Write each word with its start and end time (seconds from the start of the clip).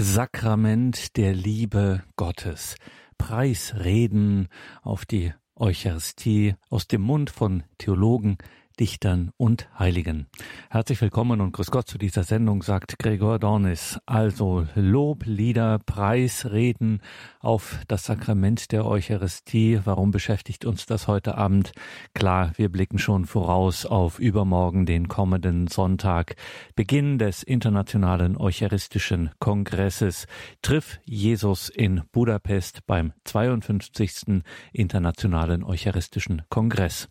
Sakrament 0.00 1.18
der 1.18 1.34
Liebe 1.34 2.02
Gottes. 2.16 2.76
Preisreden 3.18 4.48
auf 4.80 5.04
die 5.04 5.34
Eucharistie 5.54 6.54
aus 6.70 6.88
dem 6.88 7.02
Mund 7.02 7.28
von 7.28 7.62
Theologen, 7.76 8.38
Dichtern 8.78 9.30
und 9.36 9.68
Heiligen. 9.78 10.26
Herzlich 10.70 11.00
willkommen 11.00 11.40
und 11.40 11.52
grüß 11.52 11.70
Gott 11.70 11.88
zu 11.88 11.98
dieser 11.98 12.24
Sendung, 12.24 12.62
sagt 12.62 12.98
Gregor 12.98 13.38
Dornis. 13.38 13.98
Also 14.06 14.66
Loblieder, 14.74 15.78
Preisreden 15.84 17.02
auf 17.40 17.80
das 17.88 18.04
Sakrament 18.04 18.72
der 18.72 18.86
Eucharistie. 18.86 19.80
Warum 19.84 20.10
beschäftigt 20.10 20.64
uns 20.64 20.86
das 20.86 21.08
heute 21.08 21.36
Abend? 21.36 21.72
Klar, 22.14 22.52
wir 22.56 22.70
blicken 22.70 22.98
schon 22.98 23.26
voraus 23.26 23.84
auf 23.84 24.18
übermorgen, 24.18 24.86
den 24.86 25.08
kommenden 25.08 25.66
Sonntag. 25.66 26.36
Beginn 26.74 27.18
des 27.18 27.42
Internationalen 27.42 28.36
Eucharistischen 28.36 29.30
Kongresses. 29.38 30.26
Triff 30.62 30.98
Jesus 31.04 31.68
in 31.68 32.02
Budapest 32.12 32.86
beim 32.86 33.12
52. 33.24 34.42
Internationalen 34.72 35.62
Eucharistischen 35.62 36.42
Kongress. 36.48 37.08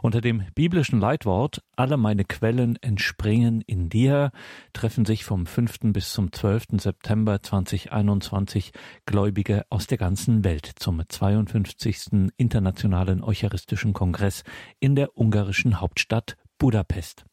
Unter 0.00 0.20
dem 0.20 0.44
biblischen 0.54 1.01
Leitwort 1.02 1.64
Alle 1.74 1.96
meine 1.96 2.24
Quellen 2.24 2.80
entspringen 2.80 3.60
in 3.62 3.88
dir 3.88 4.30
treffen 4.72 5.04
sich 5.04 5.24
vom 5.24 5.46
5. 5.46 5.92
bis 5.92 6.12
zum 6.12 6.30
12. 6.30 6.80
September 6.80 7.42
2021 7.42 8.70
Gläubige 9.04 9.64
aus 9.68 9.88
der 9.88 9.98
ganzen 9.98 10.44
Welt 10.44 10.70
zum 10.76 11.02
52. 11.06 12.30
Internationalen 12.36 13.24
Eucharistischen 13.24 13.94
Kongress 13.94 14.44
in 14.78 14.94
der 14.94 15.18
ungarischen 15.18 15.80
Hauptstadt 15.80 16.36
Budapest. 16.56 17.24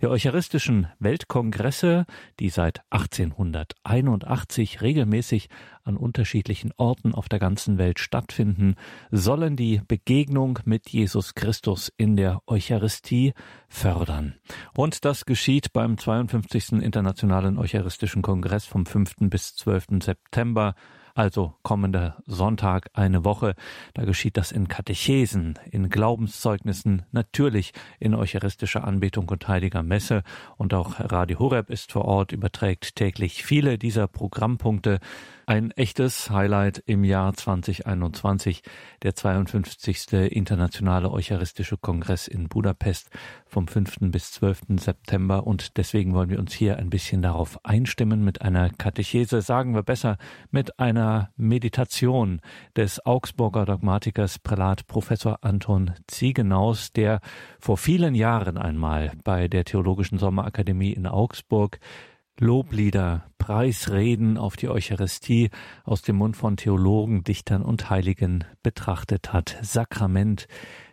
Die 0.00 0.06
Eucharistischen 0.06 0.86
Weltkongresse, 0.98 2.06
die 2.38 2.48
seit 2.50 2.80
1881 2.90 4.80
regelmäßig 4.82 5.48
an 5.84 5.96
unterschiedlichen 5.96 6.72
Orten 6.76 7.14
auf 7.14 7.28
der 7.28 7.38
ganzen 7.38 7.78
Welt 7.78 7.98
stattfinden, 7.98 8.76
sollen 9.10 9.56
die 9.56 9.80
Begegnung 9.86 10.58
mit 10.64 10.90
Jesus 10.90 11.34
Christus 11.34 11.92
in 11.96 12.16
der 12.16 12.40
Eucharistie 12.46 13.34
fördern. 13.68 14.34
Und 14.74 15.04
das 15.04 15.26
geschieht 15.26 15.72
beim 15.72 15.98
52. 15.98 16.72
Internationalen 16.72 17.58
Eucharistischen 17.58 18.22
Kongress 18.22 18.66
vom 18.66 18.86
5. 18.86 19.16
bis 19.30 19.54
12. 19.56 20.02
September 20.02 20.74
also 21.14 21.54
kommender 21.62 22.22
Sonntag 22.26 22.90
eine 22.94 23.24
Woche. 23.24 23.54
Da 23.94 24.04
geschieht 24.04 24.36
das 24.36 24.52
in 24.52 24.68
Katechesen, 24.68 25.58
in 25.70 25.88
Glaubenszeugnissen, 25.88 27.02
natürlich 27.12 27.72
in 27.98 28.14
eucharistischer 28.14 28.84
Anbetung 28.84 29.28
und 29.28 29.48
heiliger 29.48 29.82
Messe. 29.82 30.22
Und 30.56 30.74
auch 30.74 30.98
Radio 30.98 31.38
Horeb 31.38 31.70
ist 31.70 31.92
vor 31.92 32.04
Ort, 32.04 32.32
überträgt 32.32 32.96
täglich 32.96 33.44
viele 33.44 33.78
dieser 33.78 34.06
Programmpunkte. 34.08 34.98
Ein 35.50 35.72
echtes 35.72 36.30
Highlight 36.30 36.80
im 36.86 37.02
Jahr 37.02 37.34
2021, 37.34 38.62
der 39.02 39.16
52. 39.16 40.12
Internationale 40.12 41.10
Eucharistische 41.10 41.76
Kongress 41.76 42.28
in 42.28 42.48
Budapest 42.48 43.10
vom 43.46 43.66
5. 43.66 44.12
bis 44.12 44.30
12. 44.30 44.78
September. 44.78 45.48
Und 45.48 45.76
deswegen 45.76 46.14
wollen 46.14 46.30
wir 46.30 46.38
uns 46.38 46.52
hier 46.52 46.76
ein 46.76 46.88
bisschen 46.88 47.20
darauf 47.20 47.58
einstimmen 47.64 48.22
mit 48.22 48.42
einer 48.42 48.70
Katechese, 48.70 49.42
sagen 49.42 49.74
wir 49.74 49.82
besser 49.82 50.18
mit 50.52 50.78
einer 50.78 51.30
Meditation 51.36 52.40
des 52.76 53.04
Augsburger 53.04 53.64
Dogmatikers 53.64 54.38
Prälat 54.38 54.86
Professor 54.86 55.40
Anton 55.42 55.94
Ziegenaus, 56.06 56.92
der 56.92 57.20
vor 57.58 57.76
vielen 57.76 58.14
Jahren 58.14 58.56
einmal 58.56 59.10
bei 59.24 59.48
der 59.48 59.64
Theologischen 59.64 60.18
Sommerakademie 60.18 60.92
in 60.92 61.08
Augsburg 61.08 61.80
Loblieder, 62.42 63.26
Preisreden 63.36 64.38
auf 64.38 64.56
die 64.56 64.70
Eucharistie 64.70 65.50
aus 65.84 66.00
dem 66.00 66.16
Mund 66.16 66.38
von 66.38 66.56
Theologen, 66.56 67.22
Dichtern 67.22 67.60
und 67.60 67.90
Heiligen 67.90 68.44
betrachtet 68.62 69.34
hat. 69.34 69.58
Sakrament 69.60 70.48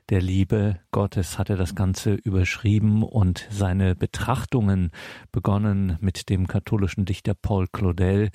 der 0.10 0.22
Liebe 0.22 0.82
Gottes 0.92 1.40
hat 1.40 1.50
er 1.50 1.56
das 1.56 1.74
Ganze 1.74 2.16
überschrieben 2.16 3.02
und 3.02 3.48
seine 3.50 3.96
Betrachtungen 3.96 4.92
begonnen 5.32 5.98
mit 6.02 6.28
dem 6.28 6.48
katholischen 6.48 7.06
Dichter 7.06 7.34
Paul 7.34 7.68
Claudel, 7.72 8.30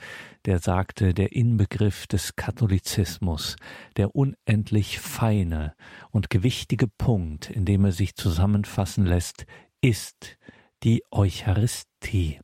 der 0.47 0.59
sagte, 0.59 1.13
der 1.13 1.33
Inbegriff 1.33 2.07
des 2.07 2.35
Katholizismus, 2.35 3.57
der 3.99 4.17
unendlich 4.17 5.01
feine 5.01 5.75
und 6.13 6.31
gewichtige 6.31 6.89
Punkt, 6.89 7.51
in 7.51 7.67
dem 7.67 7.85
er 7.85 7.93
sich 7.93 8.15
zusammenfassen 8.15 9.05
lässt, 9.05 9.45
ist 9.83 10.39
die 10.83 11.03
Eucharistie 11.11 12.41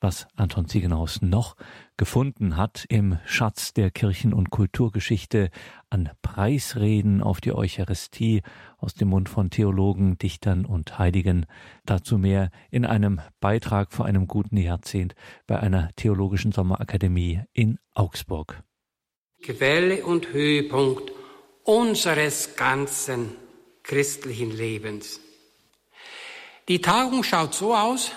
was 0.00 0.26
Anton 0.36 0.68
Ziegenhaus 0.68 1.22
noch 1.22 1.56
gefunden 1.96 2.56
hat 2.56 2.84
im 2.88 3.18
Schatz 3.26 3.72
der 3.72 3.90
Kirchen- 3.90 4.32
und 4.32 4.50
Kulturgeschichte 4.50 5.50
an 5.90 6.10
Preisreden 6.22 7.22
auf 7.22 7.40
die 7.40 7.52
Eucharistie 7.52 8.42
aus 8.78 8.94
dem 8.94 9.08
Mund 9.08 9.28
von 9.28 9.50
Theologen, 9.50 10.18
Dichtern 10.18 10.64
und 10.64 10.98
Heiligen. 10.98 11.46
Dazu 11.84 12.18
mehr 12.18 12.50
in 12.70 12.84
einem 12.84 13.20
Beitrag 13.40 13.92
vor 13.92 14.06
einem 14.06 14.26
guten 14.26 14.56
Jahrzehnt 14.56 15.14
bei 15.46 15.58
einer 15.58 15.90
theologischen 15.96 16.52
Sommerakademie 16.52 17.42
in 17.52 17.78
Augsburg. 17.94 18.62
Quelle 19.42 20.04
und 20.04 20.32
Höhepunkt 20.32 21.12
unseres 21.64 22.56
ganzen 22.56 23.36
christlichen 23.82 24.50
Lebens. 24.50 25.20
Die 26.68 26.80
Tagung 26.80 27.24
schaut 27.24 27.54
so 27.54 27.74
aus, 27.74 28.12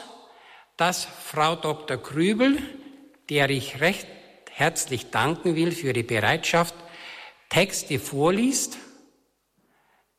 dass 0.81 1.06
Frau 1.06 1.56
Dr. 1.56 1.97
Krübel, 1.97 2.58
der 3.30 3.52
ich 3.52 3.81
recht 3.81 4.08
herzlich 4.50 5.12
danken 5.12 5.56
will 5.56 5.74
für 5.74 5.94
die 5.94 6.02
Bereitschaft, 6.02 6.74
Texte 7.50 8.00
vorliest. 8.00 8.80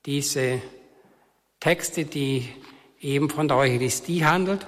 Diese 0.07 0.63
Texte, 1.59 2.05
die 2.05 2.49
eben 3.01 3.29
von 3.29 3.49
der 3.49 3.57
Eucharistie 3.57 4.25
handelt. 4.25 4.65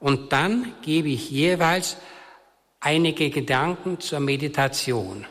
Und 0.00 0.32
dann 0.32 0.74
gebe 0.82 1.10
ich 1.10 1.30
jeweils 1.30 1.98
einige 2.80 3.30
Gedanken 3.30 4.00
zur 4.00 4.18
Meditation. 4.18 5.24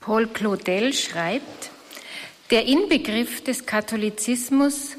Paul 0.00 0.28
Claudel 0.28 0.94
schreibt, 0.94 1.70
der 2.50 2.64
Inbegriff 2.64 3.44
des 3.44 3.66
Katholizismus 3.66 4.96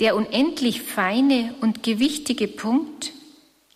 der 0.00 0.16
unendlich 0.16 0.80
feine 0.82 1.54
und 1.60 1.82
gewichtige 1.82 2.48
Punkt, 2.48 3.12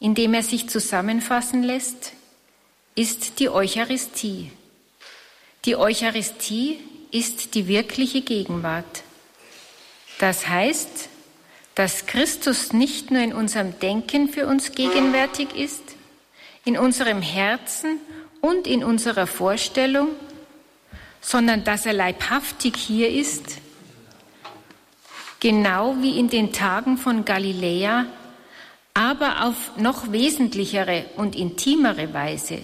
in 0.00 0.14
dem 0.14 0.34
er 0.34 0.42
sich 0.42 0.68
zusammenfassen 0.68 1.62
lässt, 1.62 2.12
ist 2.94 3.38
die 3.40 3.50
Eucharistie. 3.50 4.50
Die 5.66 5.76
Eucharistie 5.76 6.78
ist 7.10 7.54
die 7.54 7.68
wirkliche 7.68 8.22
Gegenwart. 8.22 9.02
Das 10.18 10.48
heißt, 10.48 11.08
dass 11.74 12.06
Christus 12.06 12.72
nicht 12.72 13.10
nur 13.10 13.22
in 13.22 13.32
unserem 13.32 13.78
Denken 13.78 14.28
für 14.28 14.46
uns 14.46 14.72
gegenwärtig 14.72 15.54
ist, 15.54 15.82
in 16.64 16.78
unserem 16.78 17.20
Herzen 17.20 17.98
und 18.40 18.66
in 18.66 18.82
unserer 18.84 19.26
Vorstellung, 19.26 20.08
sondern 21.20 21.64
dass 21.64 21.84
er 21.84 21.92
leibhaftig 21.92 22.76
hier 22.76 23.10
ist 23.10 23.58
genau 25.44 25.96
wie 26.00 26.18
in 26.18 26.30
den 26.30 26.54
Tagen 26.54 26.96
von 26.96 27.26
Galiläa, 27.26 28.06
aber 28.94 29.44
auf 29.44 29.76
noch 29.76 30.10
wesentlichere 30.10 31.04
und 31.16 31.36
intimere 31.36 32.14
Weise. 32.14 32.60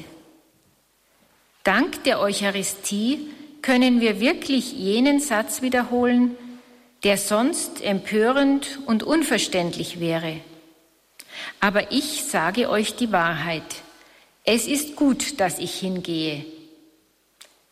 Dank 1.62 2.02
der 2.04 2.20
Eucharistie 2.20 3.28
können 3.60 4.00
wir 4.00 4.18
wirklich 4.18 4.72
jenen 4.72 5.20
Satz 5.20 5.60
wiederholen, 5.60 6.38
der 7.04 7.18
sonst 7.18 7.82
empörend 7.84 8.78
und 8.86 9.02
unverständlich 9.02 10.00
wäre. 10.00 10.40
Aber 11.60 11.92
ich 11.92 12.24
sage 12.24 12.70
euch 12.70 12.96
die 12.96 13.12
Wahrheit. 13.12 13.82
Es 14.44 14.66
ist 14.66 14.96
gut, 14.96 15.38
dass 15.38 15.58
ich 15.58 15.78
hingehe, 15.78 16.46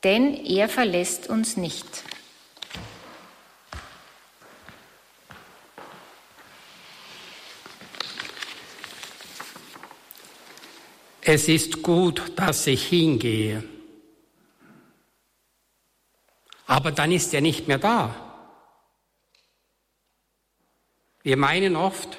denn 0.04 0.34
er 0.44 0.68
verlässt 0.68 1.30
uns 1.30 1.56
nicht. 1.56 2.04
Es 11.30 11.46
ist 11.46 11.82
gut, 11.82 12.32
dass 12.36 12.66
ich 12.66 12.86
hingehe. 12.86 13.62
Aber 16.66 16.90
dann 16.90 17.12
ist 17.12 17.34
er 17.34 17.42
nicht 17.42 17.68
mehr 17.68 17.76
da. 17.76 18.14
Wir 21.22 21.36
meinen 21.36 21.76
oft, 21.76 22.16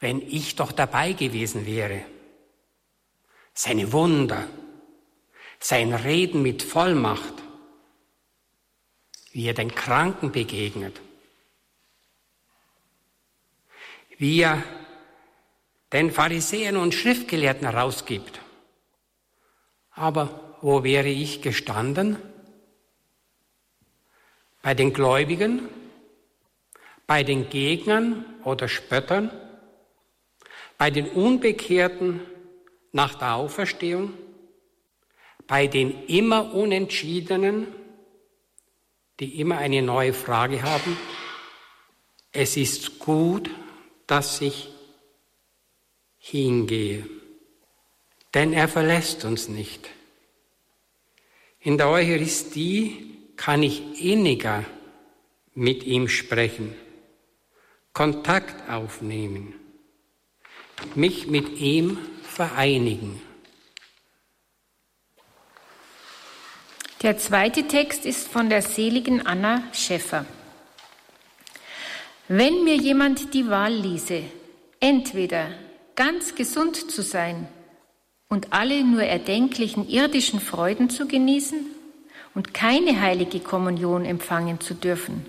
wenn 0.00 0.20
ich 0.20 0.54
doch 0.54 0.72
dabei 0.72 1.14
gewesen 1.14 1.64
wäre, 1.64 2.04
seine 3.54 3.90
Wunder, 3.92 4.46
sein 5.58 5.94
Reden 5.94 6.42
mit 6.42 6.62
Vollmacht, 6.62 7.34
wie 9.30 9.46
er 9.46 9.54
den 9.54 9.74
Kranken 9.74 10.30
begegnet, 10.30 11.00
wie 14.18 14.40
er 14.42 14.62
den 15.92 16.10
Pharisäern 16.10 16.76
und 16.76 16.94
Schriftgelehrten 16.94 17.66
rausgibt. 17.66 18.40
Aber 19.90 20.56
wo 20.62 20.84
wäre 20.84 21.08
ich 21.08 21.42
gestanden? 21.42 22.16
Bei 24.62 24.74
den 24.74 24.92
Gläubigen? 24.92 25.68
Bei 27.06 27.24
den 27.24 27.50
Gegnern 27.50 28.24
oder 28.44 28.68
Spöttern? 28.68 29.30
Bei 30.78 30.90
den 30.90 31.08
Unbekehrten 31.08 32.20
nach 32.92 33.16
der 33.16 33.34
Auferstehung? 33.34 34.14
Bei 35.46 35.66
den 35.66 36.06
immer 36.06 36.54
Unentschiedenen, 36.54 37.66
die 39.20 39.40
immer 39.40 39.58
eine 39.58 39.82
neue 39.82 40.14
Frage 40.14 40.62
haben? 40.62 40.96
Es 42.30 42.56
ist 42.56 42.98
gut, 42.98 43.50
dass 44.06 44.40
ich 44.40 44.71
hingehe, 46.22 47.04
denn 48.32 48.52
er 48.52 48.68
verlässt 48.68 49.24
uns 49.24 49.48
nicht. 49.48 49.90
In 51.60 51.76
der 51.78 51.88
Eucharistie 51.88 53.18
kann 53.36 53.62
ich 53.62 54.00
inniger 54.02 54.64
mit 55.54 55.82
ihm 55.82 56.08
sprechen, 56.08 56.74
Kontakt 57.92 58.70
aufnehmen, 58.70 59.54
mich 60.94 61.26
mit 61.26 61.58
ihm 61.58 61.98
vereinigen. 62.22 63.20
Der 67.02 67.18
zweite 67.18 67.66
Text 67.66 68.06
ist 68.06 68.28
von 68.28 68.48
der 68.48 68.62
seligen 68.62 69.26
Anna 69.26 69.64
Schäffer. 69.72 70.24
Wenn 72.28 72.62
mir 72.62 72.76
jemand 72.76 73.34
die 73.34 73.48
Wahl 73.48 73.74
ließe, 73.74 74.22
entweder 74.78 75.50
ganz 75.96 76.34
gesund 76.34 76.90
zu 76.90 77.02
sein 77.02 77.48
und 78.28 78.52
alle 78.52 78.82
nur 78.84 79.02
erdenklichen 79.02 79.88
irdischen 79.88 80.40
Freuden 80.40 80.90
zu 80.90 81.06
genießen 81.06 81.66
und 82.34 82.54
keine 82.54 83.00
heilige 83.00 83.40
Kommunion 83.40 84.04
empfangen 84.04 84.60
zu 84.60 84.74
dürfen, 84.74 85.26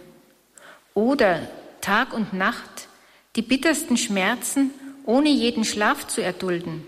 oder 0.94 1.48
Tag 1.81 2.13
und 2.13 2.33
Nacht 2.33 2.88
die 3.36 3.42
bittersten 3.42 3.98
Schmerzen 3.98 4.71
ohne 5.06 5.30
jeden 5.30 5.65
Schlaf 5.65 6.07
zu 6.07 6.21
erdulden, 6.21 6.86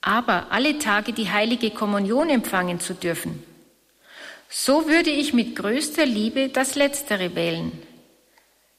aber 0.00 0.50
alle 0.50 0.78
Tage 0.78 1.12
die 1.12 1.30
heilige 1.30 1.70
Kommunion 1.70 2.28
empfangen 2.28 2.80
zu 2.80 2.94
dürfen, 2.94 3.42
so 4.48 4.88
würde 4.88 5.10
ich 5.10 5.32
mit 5.32 5.54
größter 5.54 6.06
Liebe 6.06 6.48
das 6.48 6.74
Letztere 6.74 7.36
wählen. 7.36 7.70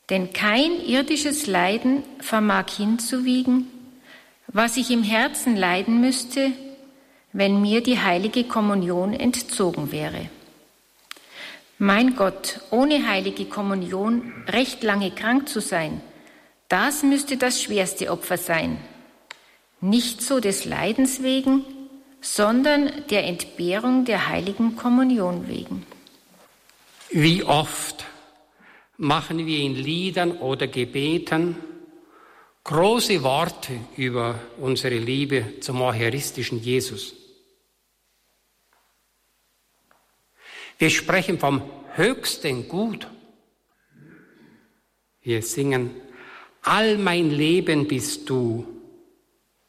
Denn 0.09 0.33
kein 0.33 0.81
irdisches 0.85 1.47
Leiden 1.47 2.03
vermag 2.19 2.69
hinzuwiegen, 2.75 3.67
was 4.53 4.77
ich 4.77 4.91
im 4.91 5.03
Herzen 5.03 5.55
leiden 5.55 6.01
müsste, 6.01 6.51
wenn 7.33 7.61
mir 7.61 7.81
die 7.81 7.99
heilige 7.99 8.43
Kommunion 8.43 9.13
entzogen 9.13 9.91
wäre. 9.91 10.29
Mein 11.77 12.15
Gott, 12.15 12.59
ohne 12.69 13.07
heilige 13.07 13.45
Kommunion 13.45 14.33
recht 14.47 14.83
lange 14.83 15.11
krank 15.11 15.49
zu 15.49 15.61
sein, 15.61 16.01
das 16.67 17.03
müsste 17.03 17.37
das 17.37 17.61
schwerste 17.61 18.11
Opfer 18.11 18.37
sein. 18.37 18.77
Nicht 19.79 20.21
so 20.21 20.39
des 20.39 20.65
Leidens 20.65 21.23
wegen, 21.23 21.65
sondern 22.21 22.91
der 23.09 23.25
Entbehrung 23.25 24.05
der 24.05 24.27
heiligen 24.27 24.75
Kommunion 24.75 25.47
wegen. 25.47 25.85
Wie 27.09 27.43
oft 27.43 28.05
machen 28.97 29.45
wir 29.45 29.59
in 29.59 29.75
Liedern 29.75 30.33
oder 30.33 30.67
Gebeten 30.67 31.55
große 32.63 33.23
Worte 33.23 33.79
über 33.97 34.39
unsere 34.57 34.97
Liebe 34.97 35.59
zum 35.59 35.81
eucharistischen 35.81 36.61
Jesus. 36.61 37.15
Wir 40.77 40.89
sprechen 40.89 41.39
vom 41.39 41.61
höchsten 41.93 42.67
Gut. 42.67 43.07
Wir 45.21 45.41
singen, 45.43 45.91
all 46.63 46.97
mein 46.97 47.29
Leben 47.29 47.87
bist 47.87 48.29
du, 48.29 48.67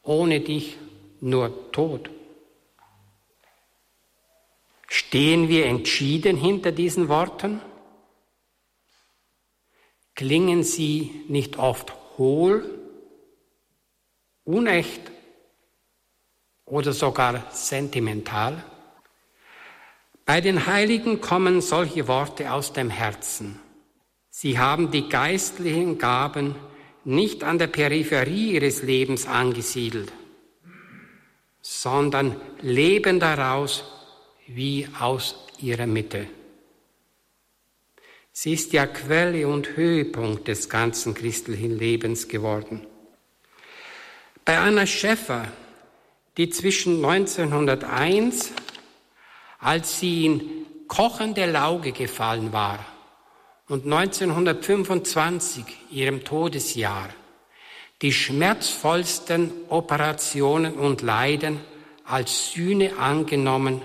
ohne 0.03 0.41
dich 0.41 0.79
nur 1.21 1.71
Tod. 1.73 2.11
Stehen 4.89 5.49
wir 5.49 5.67
entschieden 5.67 6.37
hinter 6.37 6.73
diesen 6.73 7.09
Worten? 7.09 7.61
klingen 10.15 10.63
sie 10.63 11.25
nicht 11.29 11.59
oft 11.59 11.93
hohl, 12.19 12.79
unecht 14.45 15.01
oder 16.65 16.93
sogar 16.93 17.47
sentimental? 17.53 18.65
Bei 20.25 20.41
den 20.41 20.67
Heiligen 20.67 21.21
kommen 21.21 21.61
solche 21.61 22.07
Worte 22.09 22.53
aus 22.53 22.73
dem 22.73 22.91
Herzen. 22.91 23.59
Sie 24.31 24.59
haben 24.59 24.91
die 24.91 25.09
geistlichen 25.09 25.99
Gaben 25.99 26.55
nicht 27.05 27.43
an 27.45 27.59
der 27.59 27.67
Peripherie 27.67 28.53
ihres 28.53 28.83
Lebens 28.83 29.27
angesiedelt, 29.27 30.13
sondern 31.61 32.41
leben 32.61 33.19
daraus 33.19 33.85
wie 34.47 34.89
aus 34.99 35.35
ihrer 35.59 35.87
Mitte. 35.87 36.29
Sie 38.33 38.55
ist 38.55 38.73
ja 38.73 38.87
Quelle 38.87 39.47
und 39.47 39.77
Höhepunkt 39.77 40.49
des 40.49 40.69
ganzen 40.69 41.13
christlichen 41.15 41.79
Lebens 41.79 42.29
geworden. 42.29 42.87
Bei 44.45 44.59
Anna 44.59 44.87
Schäffer, 44.87 45.47
die 46.37 46.51
zwischen 46.51 47.05
1901, 47.05 48.53
als 49.61 50.01
sie 50.01 50.27
in 50.27 50.67
kochende 50.89 51.47
Lauge 51.47 51.93
gefallen 51.93 52.53
war, 52.53 52.85
und 53.69 53.85
1925, 53.85 55.65
ihrem 55.91 56.25
Todesjahr, 56.25 57.09
die 58.03 58.13
schmerzvollsten 58.13 59.53
Operationen 59.69 60.75
und 60.75 61.03
Leiden 61.03 61.61
als 62.05 62.51
Sühne 62.51 62.99
angenommen 62.99 63.81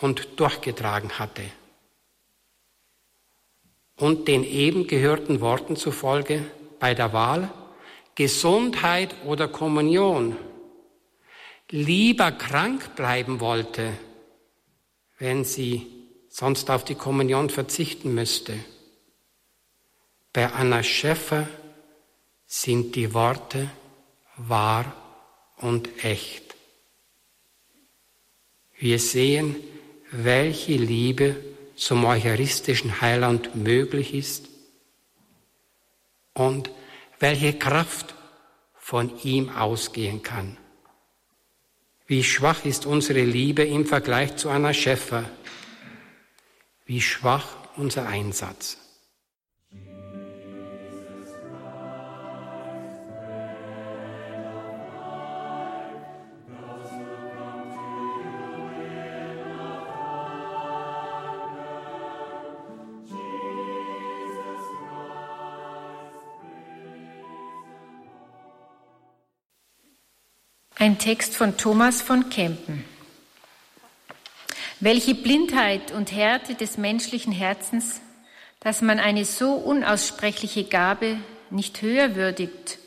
und 0.00 0.38
durchgetragen 0.38 1.18
hatte. 1.18 1.42
Und 3.96 4.28
den 4.28 4.44
eben 4.44 4.86
gehörten 4.86 5.40
Worten 5.40 5.74
zufolge 5.74 6.44
bei 6.78 6.94
der 6.94 7.12
Wahl 7.12 7.50
Gesundheit 8.14 9.14
oder 9.24 9.48
Kommunion 9.48 10.36
lieber 11.70 12.32
krank 12.32 12.94
bleiben 12.96 13.40
wollte, 13.40 13.92
wenn 15.18 15.44
sie 15.44 15.86
sonst 16.28 16.70
auf 16.70 16.84
die 16.84 16.94
Kommunion 16.94 17.48
verzichten 17.48 18.14
müsste. 18.14 18.58
Bei 20.32 20.52
Anna 20.52 20.82
Schäffer 20.82 21.48
sind 22.46 22.96
die 22.96 23.14
Worte 23.14 23.70
wahr 24.36 24.94
und 25.56 26.04
echt. 26.04 26.54
Wir 28.78 28.98
sehen, 28.98 29.56
welche 30.10 30.72
Liebe 30.74 31.36
zum 31.76 32.04
eucharistischen 32.04 33.00
Heiland 33.00 33.54
möglich 33.54 34.12
ist 34.12 34.48
und 36.34 36.70
welche 37.22 37.52
Kraft 37.52 38.16
von 38.74 39.16
ihm 39.22 39.48
ausgehen 39.48 40.24
kann. 40.24 40.58
Wie 42.04 42.24
schwach 42.24 42.64
ist 42.64 42.84
unsere 42.84 43.22
Liebe 43.22 43.62
im 43.62 43.86
Vergleich 43.86 44.34
zu 44.34 44.50
Anna 44.50 44.74
Schäffer? 44.74 45.30
Wie 46.84 47.00
schwach 47.00 47.46
unser 47.76 48.08
Einsatz? 48.08 48.81
Ein 70.82 70.98
Text 70.98 71.36
von 71.36 71.56
Thomas 71.56 72.02
von 72.02 72.28
Kempen. 72.28 72.84
Welche 74.80 75.14
Blindheit 75.14 75.92
und 75.92 76.10
Härte 76.10 76.56
des 76.56 76.76
menschlichen 76.76 77.32
Herzens, 77.32 78.00
dass 78.58 78.82
man 78.82 78.98
eine 78.98 79.24
so 79.24 79.52
unaussprechliche 79.52 80.64
Gabe 80.64 81.18
nicht 81.50 81.82
höher 81.82 82.16
würdigt 82.16 82.80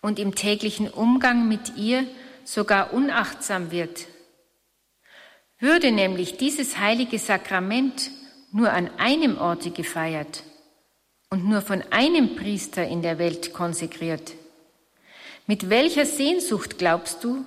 und 0.00 0.18
im 0.18 0.34
täglichen 0.34 0.88
Umgang 0.88 1.46
mit 1.46 1.76
ihr 1.76 2.06
sogar 2.44 2.94
unachtsam 2.94 3.70
wird. 3.70 4.06
Würde 5.58 5.92
nämlich 5.92 6.38
dieses 6.38 6.78
heilige 6.78 7.18
Sakrament 7.18 8.10
nur 8.52 8.72
an 8.72 8.88
einem 8.96 9.36
Orte 9.36 9.70
gefeiert 9.70 10.44
und 11.28 11.44
nur 11.46 11.60
von 11.60 11.82
einem 11.90 12.36
Priester 12.36 12.88
in 12.88 13.02
der 13.02 13.18
Welt 13.18 13.52
konsekriert, 13.52 14.32
Mit 15.46 15.68
welcher 15.68 16.06
Sehnsucht, 16.06 16.78
glaubst 16.78 17.22
du, 17.22 17.44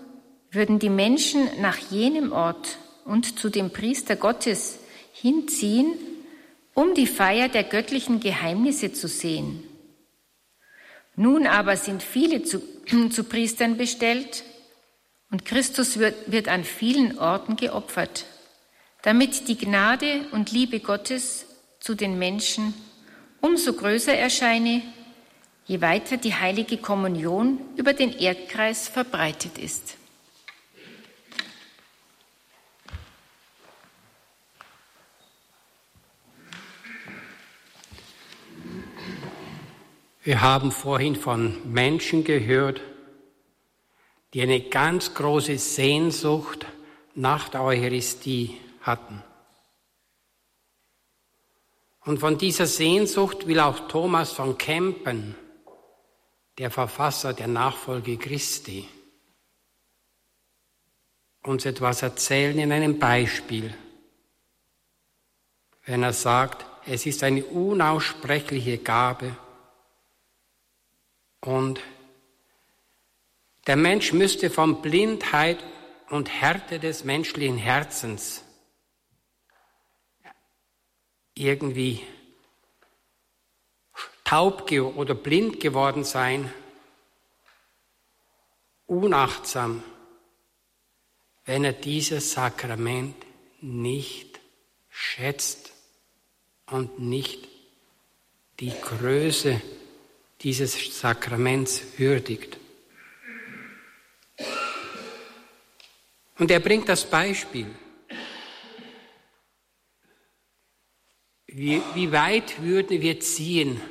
würden 0.52 0.80
die 0.80 0.90
Menschen 0.90 1.50
nach 1.62 1.78
jenem 1.78 2.32
Ort 2.32 2.78
und 3.06 3.40
zu 3.40 3.50
dem 3.50 3.72
Priester 3.72 4.16
Gottes 4.16 4.80
hinziehen, 5.14 5.94
um 6.74 6.94
die 6.94 7.08
Feier 7.08 7.50
der 7.50 7.64
göttlichen 7.64 8.20
Geheimnisse 8.20 8.94
zu 8.94 9.08
sehen? 9.08 9.64
Nun 11.16 11.48
aber 11.48 11.76
sind 11.76 12.04
viele 12.04 12.44
zu, 12.44 12.62
zu 13.10 13.24
Priestern 13.24 13.78
bestellt 13.78 14.44
und 15.32 15.46
Christus 15.46 15.98
wird, 15.98 16.32
wird 16.32 16.48
an 16.48 16.64
vielen 16.64 17.18
Orten 17.18 17.56
geopfert, 17.56 18.26
damit 19.02 19.48
die 19.48 19.58
Gnade 19.58 20.28
und 20.32 20.52
Liebe 20.52 20.80
Gottes 20.80 21.48
zu 21.80 21.96
den 21.96 22.20
Menschen 22.20 22.76
umso 23.42 23.74
größer 23.74 24.14
erscheine, 24.14 24.82
je 25.68 25.82
weiter 25.82 26.18
die 26.18 26.34
heilige 26.34 26.78
Kommunion 26.78 27.60
über 27.76 27.94
den 27.94 28.18
Erdkreis 28.18 28.88
verbreitet 28.88 29.58
ist. 29.58 29.98
Wir 40.24 40.42
haben 40.42 40.72
vorhin 40.72 41.16
von 41.16 41.56
Menschen 41.72 42.26
gehört, 42.26 42.82
die 44.34 44.42
eine 44.42 44.60
ganz 44.60 45.14
große 45.14 45.58
Sehnsucht 45.58 46.66
nach 47.16 47.48
der 47.48 47.64
Eucharistie 47.64 48.58
hatten. 48.82 49.24
Und 52.04 52.20
von 52.20 52.38
dieser 52.38 52.66
Sehnsucht 52.66 53.48
will 53.48 53.60
auch 53.60 53.88
Thomas 53.88 54.32
von 54.32 54.58
Kempen, 54.58 55.36
der 56.58 56.72
Verfasser 56.72 57.34
der 57.34 57.48
Nachfolge 57.48 58.18
Christi, 58.18 58.88
uns 61.44 61.66
etwas 61.66 62.02
erzählen 62.02 62.58
in 62.58 62.72
einem 62.72 63.00
Beispiel, 63.00 63.74
wenn 65.86 66.04
er 66.04 66.14
sagt, 66.14 66.66
es 66.86 67.06
ist 67.06 67.24
eine 67.24 67.46
unaussprechliche 67.46 68.78
Gabe 68.80 69.36
und 71.42 71.80
der 73.68 73.76
Mensch 73.76 74.14
müsste 74.14 74.50
von 74.50 74.82
Blindheit 74.82 75.64
und 76.10 76.30
Härte 76.30 76.80
des 76.80 77.04
menschlichen 77.04 77.58
Herzens 77.58 78.44
irgendwie 81.36 82.02
taub 84.28 84.70
oder 84.72 85.16
blind 85.16 85.62
geworden 85.62 86.04
sein, 86.04 86.52
unachtsam, 88.86 89.82
wenn 91.46 91.64
er 91.64 91.72
dieses 91.72 92.34
Sakrament 92.34 93.16
nicht 93.62 94.42
schätzt 94.90 95.72
und 96.66 97.00
nicht 97.00 97.48
die 98.60 98.74
Größe 98.82 99.62
dieses 100.42 101.00
Sakraments 101.00 101.98
würdigt. 101.98 102.58
Und 106.38 106.52
er 106.52 106.60
bringt 106.60 106.90
das 106.90 107.10
Beispiel. 107.10 107.74
Wie, 111.48 111.82
wie 111.96 112.12
weit 112.12 112.62
würden 112.62 113.02
wir 113.02 113.20
ziehen, 113.22 113.82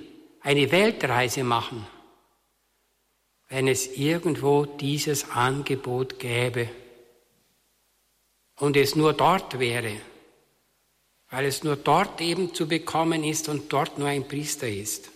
eine 0.46 0.70
Weltreise 0.70 1.42
machen, 1.42 1.84
wenn 3.48 3.66
es 3.66 3.96
irgendwo 3.96 4.64
dieses 4.64 5.28
Angebot 5.30 6.20
gäbe 6.20 6.70
und 8.54 8.76
es 8.76 8.94
nur 8.94 9.12
dort 9.12 9.58
wäre, 9.58 10.00
weil 11.30 11.46
es 11.46 11.64
nur 11.64 11.74
dort 11.74 12.20
eben 12.20 12.54
zu 12.54 12.68
bekommen 12.68 13.24
ist 13.24 13.48
und 13.48 13.72
dort 13.72 13.98
nur 13.98 14.06
ein 14.06 14.28
Priester 14.28 14.68
ist. 14.68 15.10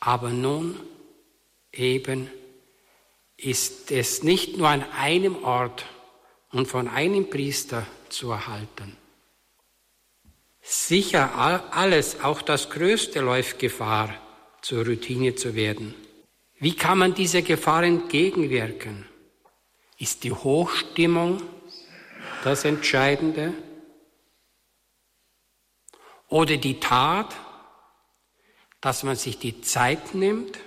Aber 0.00 0.30
nun 0.30 0.80
eben 1.70 2.28
ist 3.36 3.92
es 3.92 4.24
nicht 4.24 4.56
nur 4.56 4.68
an 4.68 4.82
einem 4.90 5.44
Ort 5.44 5.84
und 6.50 6.66
von 6.66 6.88
einem 6.88 7.30
Priester 7.30 7.86
zu 8.08 8.32
erhalten. 8.32 8.96
Sicher 10.62 11.34
alles, 11.72 12.20
auch 12.20 12.42
das 12.42 12.70
Größte 12.70 13.20
läuft 13.20 13.58
Gefahr, 13.58 14.14
zur 14.60 14.86
Routine 14.86 15.34
zu 15.34 15.54
werden. 15.54 15.94
Wie 16.58 16.76
kann 16.76 16.98
man 16.98 17.14
dieser 17.14 17.42
Gefahr 17.42 17.84
entgegenwirken? 17.84 19.06
Ist 19.98 20.24
die 20.24 20.32
Hochstimmung 20.32 21.42
das 22.44 22.64
Entscheidende? 22.64 23.54
Oder 26.28 26.58
die 26.58 26.78
Tat, 26.78 27.34
dass 28.80 29.02
man 29.02 29.16
sich 29.16 29.38
die 29.38 29.62
Zeit 29.62 30.14
nimmt, 30.14 30.58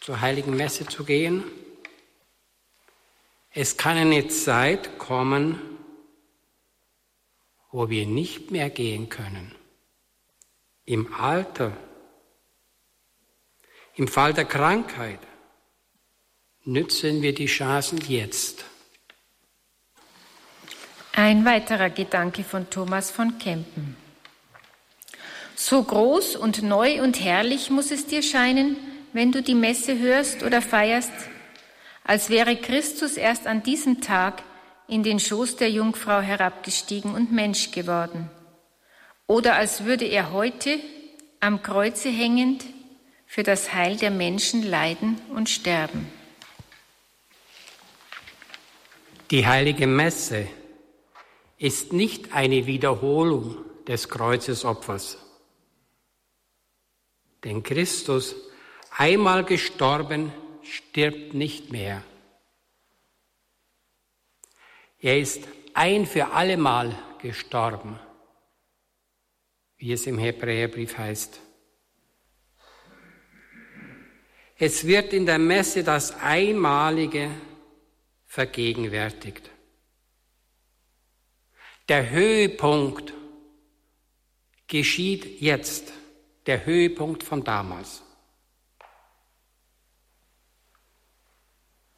zur 0.00 0.20
heiligen 0.20 0.56
Messe 0.56 0.86
zu 0.86 1.04
gehen? 1.04 1.44
Es 3.52 3.76
kann 3.76 3.96
eine 3.96 4.28
Zeit 4.28 4.98
kommen, 4.98 5.69
wo 7.72 7.88
wir 7.88 8.06
nicht 8.06 8.50
mehr 8.50 8.70
gehen 8.70 9.08
können. 9.08 9.54
Im 10.84 11.12
Alter, 11.14 11.76
im 13.94 14.08
Fall 14.08 14.34
der 14.34 14.44
Krankheit, 14.44 15.20
nützen 16.64 17.22
wir 17.22 17.34
die 17.34 17.46
Chancen 17.46 17.98
jetzt. 18.08 18.64
Ein 21.12 21.44
weiterer 21.44 21.90
Gedanke 21.90 22.44
von 22.44 22.70
Thomas 22.70 23.10
von 23.10 23.38
Kempen. 23.38 23.96
So 25.54 25.82
groß 25.82 26.36
und 26.36 26.62
neu 26.62 27.02
und 27.02 27.20
herrlich 27.22 27.70
muss 27.70 27.90
es 27.90 28.06
dir 28.06 28.22
scheinen, 28.22 28.76
wenn 29.12 29.32
du 29.32 29.42
die 29.42 29.54
Messe 29.54 29.98
hörst 29.98 30.42
oder 30.42 30.62
feierst, 30.62 31.12
als 32.04 32.30
wäre 32.30 32.56
Christus 32.56 33.16
erst 33.16 33.46
an 33.46 33.62
diesem 33.62 34.00
Tag 34.00 34.42
in 34.90 35.02
den 35.02 35.20
Schoß 35.20 35.56
der 35.56 35.70
Jungfrau 35.70 36.20
herabgestiegen 36.20 37.14
und 37.14 37.32
Mensch 37.32 37.70
geworden. 37.70 38.28
Oder 39.26 39.54
als 39.54 39.84
würde 39.84 40.04
er 40.04 40.32
heute 40.32 40.80
am 41.38 41.62
Kreuze 41.62 42.08
hängend 42.08 42.64
für 43.26 43.44
das 43.44 43.72
Heil 43.72 43.96
der 43.96 44.10
Menschen 44.10 44.68
leiden 44.68 45.20
und 45.34 45.48
sterben. 45.48 46.08
Die 49.30 49.46
heilige 49.46 49.86
Messe 49.86 50.48
ist 51.56 51.92
nicht 51.92 52.34
eine 52.34 52.66
Wiederholung 52.66 53.58
des 53.86 54.08
Kreuzesopfers. 54.08 55.18
Denn 57.44 57.62
Christus, 57.62 58.34
einmal 58.96 59.44
gestorben, 59.44 60.32
stirbt 60.62 61.34
nicht 61.34 61.70
mehr. 61.70 62.02
Er 65.00 65.18
ist 65.18 65.48
ein 65.74 66.06
für 66.06 66.32
allemal 66.32 66.96
gestorben, 67.18 67.98
wie 69.78 69.92
es 69.92 70.06
im 70.06 70.18
Hebräerbrief 70.18 70.98
heißt. 70.98 71.40
Es 74.58 74.86
wird 74.86 75.14
in 75.14 75.24
der 75.24 75.38
Messe 75.38 75.82
das 75.82 76.14
Einmalige 76.20 77.30
vergegenwärtigt. 78.26 79.50
Der 81.88 82.10
Höhepunkt 82.10 83.14
geschieht 84.66 85.40
jetzt, 85.40 85.94
der 86.44 86.66
Höhepunkt 86.66 87.22
von 87.22 87.42
damals. 87.42 88.02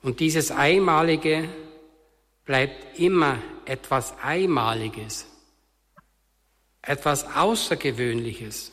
Und 0.03 0.21
dieses 0.21 0.51
Einmalige 0.51 1.49
bleibt 2.45 2.99
immer 2.99 3.39
etwas 3.65 4.15
Einmaliges, 4.23 5.27
etwas 6.83 7.25
Außergewöhnliches, 7.25 8.73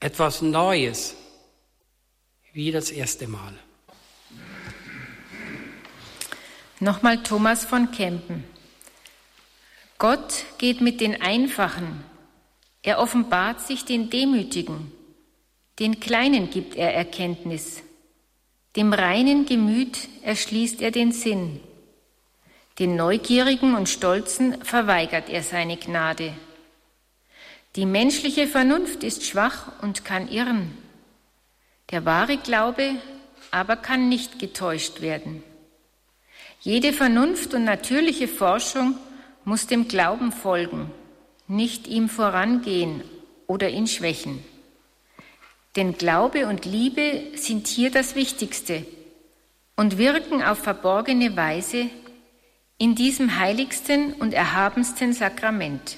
etwas 0.00 0.42
Neues, 0.42 1.16
wie 2.52 2.70
das 2.70 2.90
erste 2.90 3.26
Mal. 3.28 3.54
Nochmal 6.80 7.22
Thomas 7.22 7.64
von 7.64 7.90
Kempen. 7.90 8.44
Gott 9.98 10.44
geht 10.58 10.82
mit 10.82 11.00
den 11.00 11.22
Einfachen. 11.22 12.04
Er 12.82 12.98
offenbart 12.98 13.60
sich 13.60 13.86
den 13.86 14.10
Demütigen. 14.10 14.92
Den 15.78 16.00
Kleinen 16.00 16.50
gibt 16.50 16.76
er 16.76 16.94
Erkenntnis. 16.94 17.82
Dem 18.76 18.92
reinen 18.92 19.46
Gemüt 19.46 20.08
erschließt 20.22 20.82
er 20.82 20.90
den 20.90 21.12
Sinn. 21.12 21.60
Den 22.78 22.94
Neugierigen 22.94 23.74
und 23.74 23.88
Stolzen 23.88 24.62
verweigert 24.62 25.30
er 25.30 25.42
seine 25.42 25.78
Gnade. 25.78 26.34
Die 27.74 27.86
menschliche 27.86 28.46
Vernunft 28.46 29.02
ist 29.02 29.24
schwach 29.24 29.72
und 29.80 30.04
kann 30.04 30.28
irren. 30.28 30.76
Der 31.90 32.04
wahre 32.04 32.36
Glaube 32.36 32.96
aber 33.50 33.76
kann 33.76 34.10
nicht 34.10 34.38
getäuscht 34.38 35.00
werden. 35.00 35.42
Jede 36.60 36.92
Vernunft 36.92 37.54
und 37.54 37.64
natürliche 37.64 38.28
Forschung 38.28 38.96
muss 39.44 39.66
dem 39.66 39.88
Glauben 39.88 40.32
folgen, 40.32 40.90
nicht 41.48 41.86
ihm 41.86 42.08
vorangehen 42.10 43.02
oder 43.46 43.70
ihn 43.70 43.86
schwächen. 43.86 44.44
Denn 45.76 45.96
Glaube 45.96 46.46
und 46.46 46.66
Liebe 46.66 47.22
sind 47.36 47.68
hier 47.68 47.90
das 47.90 48.14
Wichtigste 48.16 48.84
und 49.76 49.96
wirken 49.96 50.42
auf 50.42 50.58
verborgene 50.58 51.36
Weise 51.36 51.88
in 52.78 52.94
diesem 52.94 53.38
heiligsten 53.38 54.12
und 54.14 54.34
erhabensten 54.34 55.12
Sakrament. 55.12 55.96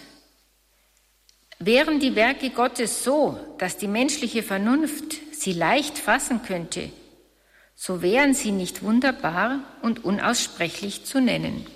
Wären 1.58 1.98
die 1.98 2.14
Werke 2.14 2.50
Gottes 2.50 3.02
so, 3.02 3.38
dass 3.58 3.76
die 3.76 3.88
menschliche 3.88 4.44
Vernunft 4.44 5.16
sie 5.32 5.52
leicht 5.52 5.98
fassen 5.98 6.42
könnte, 6.42 6.90
so 7.74 8.00
wären 8.00 8.32
sie 8.32 8.52
nicht 8.52 8.82
wunderbar 8.82 9.60
und 9.82 10.04
unaussprechlich 10.04 11.04
zu 11.04 11.20
nennen. 11.20 11.66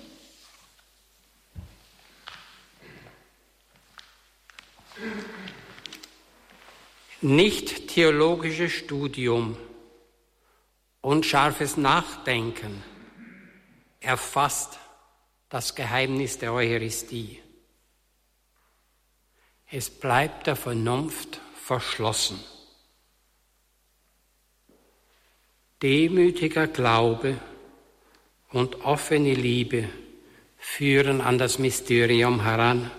Nicht 7.19 7.89
theologisches 7.89 8.71
Studium 8.71 9.57
und 11.01 11.25
scharfes 11.25 11.77
Nachdenken 11.77 12.83
erfasst 14.01 14.79
das 15.53 15.75
Geheimnis 15.75 16.39
der 16.39 16.51
Eucharistie. 16.51 17.39
Es 19.69 19.87
bleibt 19.87 20.47
der 20.47 20.55
Vernunft 20.55 21.39
verschlossen. 21.53 22.39
Demütiger 25.79 26.65
Glaube 26.65 27.39
und 28.49 28.81
offene 28.83 29.35
Liebe 29.35 29.87
führen 30.57 31.21
an 31.21 31.37
das 31.37 31.59
Mysterium 31.59 32.41
heran. 32.41 32.89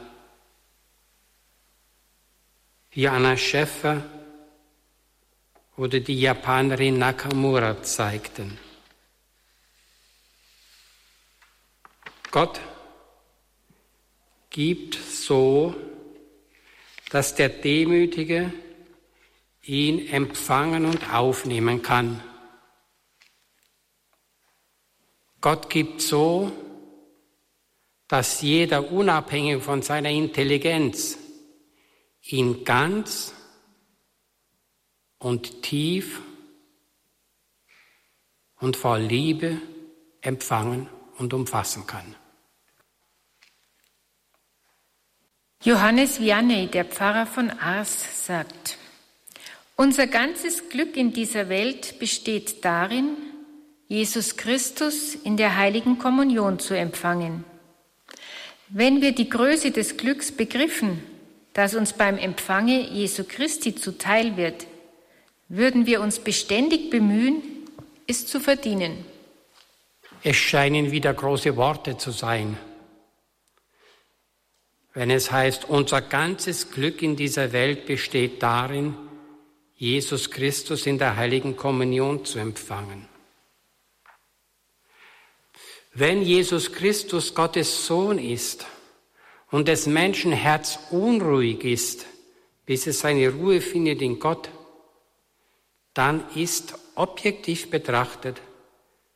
Wie 2.93 3.09
Anna 3.09 3.37
Schäffer 3.37 4.01
oder 5.77 5.99
die 5.99 6.21
Japanerin 6.21 6.99
Nakamura 6.99 7.83
zeigten. 7.83 8.61
Gott 12.35 12.61
gibt 14.51 14.97
so, 14.97 15.73
dass 17.11 17.37
der 17.37 17.49
Demütige 17.49 18.53
ihn 19.63 20.09
empfangen 20.09 20.85
und 20.85 21.15
aufnehmen 21.15 21.81
kann. 21.81 22.21
Gott 25.41 25.71
gibt 25.71 26.01
so, 26.01 26.51
dass 28.09 28.41
jeder 28.41 28.91
unabhängig 28.91 29.63
von 29.63 29.83
seiner 29.83 30.11
Intelligenz 30.11 31.17
ihn 32.23 32.65
ganz 32.65 33.33
und 35.19 35.63
tief 35.63 36.21
und 38.57 38.77
voll 38.77 39.03
Liebe 39.03 39.61
empfangen 40.21 40.89
und 41.19 41.33
umfassen 41.33 41.87
kann. 41.87 42.17
Johannes 45.65 46.21
Vianney, 46.21 46.67
der 46.67 46.85
Pfarrer 46.85 47.25
von 47.25 47.49
Ars, 47.49 48.27
sagt, 48.27 48.77
unser 49.77 50.07
ganzes 50.07 50.69
Glück 50.69 50.95
in 50.95 51.15
dieser 51.15 51.49
Welt 51.49 51.99
besteht 51.99 52.67
darin, 52.67 53.17
Jesus 53.89 54.37
Christus 54.37 55.15
in 55.15 55.39
der 55.39 55.57
heiligen 55.57 55.99
Kommunion 55.99 56.59
zu 56.59 56.77
empfangen. 56.77 57.45
Wenn 58.69 59.01
wir 59.01 59.13
die 59.13 59.31
Größe 59.31 59.71
des 59.71 59.97
Glücks 59.97 60.33
begriffen, 60.33 61.03
das 61.55 61.75
uns 61.75 61.95
beim 61.95 62.19
Empfange 62.19 62.81
Jesu 62.91 63.25
Christi 63.27 63.75
zuteil 63.75 64.37
wird, 64.37 64.67
würden 65.49 65.87
wir 65.87 66.03
uns 66.03 66.19
beständig 66.19 66.91
bemühen, 66.91 67.43
es 68.07 68.27
zu 68.27 68.39
verdienen. 68.39 69.07
Es 70.23 70.37
scheinen 70.37 70.91
wieder 70.91 71.15
große 71.15 71.57
Worte 71.57 71.97
zu 71.97 72.11
sein. 72.11 72.59
Wenn 74.95 75.11
es 75.11 75.33
heißt, 75.33 75.69
unser 75.69 76.01
ganzes 76.01 76.71
Glück 76.71 77.03
in 77.03 77.17
dieser 77.17 77.53
Welt 77.53 77.85
besteht 77.85 78.43
darin, 78.43 78.97
Jesus 79.75 80.31
Christus 80.31 80.87
in 80.87 80.99
der 80.99 81.17
heiligen 81.17 81.57
Kommunion 81.57 82.25
zu 82.25 82.39
empfangen. 82.39 83.09
Wenn 85.93 86.23
Jesus 86.23 86.73
Christus 86.73 87.35
Gottes 87.35 87.87
Sohn 87.87 88.19
ist 88.19 88.67
und 89.51 89.67
des 89.67 89.87
Menschen 89.87 90.33
Herz 90.33 90.79
unruhig 90.91 91.65
ist, 91.65 92.07
bis 92.65 92.87
es 92.87 93.01
seine 93.01 93.31
Ruhe 93.31 93.61
findet 93.61 94.01
in 94.01 94.21
Gott, 94.21 94.49
dann 95.93 96.25
ist 96.35 96.75
objektiv 96.95 97.69
betrachtet, 97.69 98.41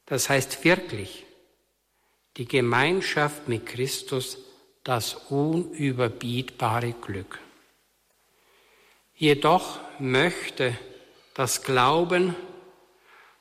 das 0.06 0.28
heißt 0.28 0.64
wirklich, 0.64 1.24
die 2.36 2.46
Gemeinschaft 2.46 3.48
mit 3.48 3.66
Christus 3.66 4.38
das 4.88 5.16
unüberbietbare 5.29 6.94
Glück. 6.94 7.38
Jedoch 9.14 9.81
möchte 9.98 10.79
das 11.35 11.62
Glauben 11.62 12.35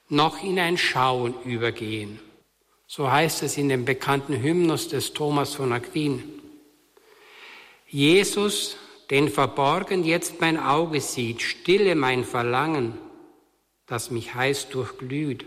noch 0.10 0.44
in 0.44 0.60
ein 0.60 0.78
Schauen 0.78 1.42
übergehen. 1.44 2.20
So 2.86 3.10
heißt 3.10 3.44
es 3.44 3.58
in 3.58 3.70
dem 3.70 3.86
bekannten 3.86 4.42
Hymnus 4.42 4.90
des 4.90 5.14
Thomas 5.14 5.54
von 5.56 5.72
Aquin. 5.72 6.22
Jesus, 7.88 8.76
den 9.10 9.30
verborgen 9.30 10.04
jetzt 10.04 10.42
mein 10.42 10.60
Auge 10.60 11.00
sieht, 11.00 11.42
stille 11.42 11.96
mein 11.96 12.26
Verlangen, 12.26 12.98
das 13.86 14.12
mich 14.12 14.36
heiß 14.36 14.68
durchglüht. 14.68 15.46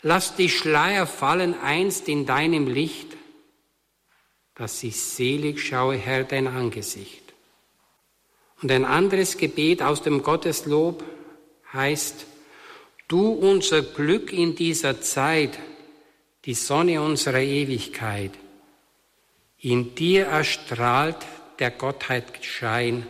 Lass 0.00 0.36
die 0.36 0.48
Schleier 0.48 1.06
fallen 1.06 1.52
einst 1.52 2.08
in 2.08 2.24
deinem 2.24 2.66
Licht, 2.66 3.18
dass 4.54 4.82
ich 4.82 5.00
selig 5.00 5.60
schaue, 5.60 5.96
Herr, 5.96 6.24
dein 6.24 6.46
Angesicht. 6.46 7.34
Und 8.62 8.70
ein 8.70 8.84
anderes 8.84 9.36
Gebet 9.36 9.82
aus 9.82 10.02
dem 10.02 10.22
Gotteslob 10.22 11.04
heißt, 11.72 12.26
du 13.08 13.32
unser 13.32 13.82
Glück 13.82 14.32
in 14.32 14.54
dieser 14.54 15.00
Zeit, 15.00 15.58
die 16.44 16.54
Sonne 16.54 17.02
unserer 17.02 17.40
Ewigkeit. 17.40 18.32
In 19.58 19.94
dir 19.94 20.26
erstrahlt 20.26 21.26
der 21.58 21.70
Gottheit 21.70 22.44
Schein. 22.44 23.06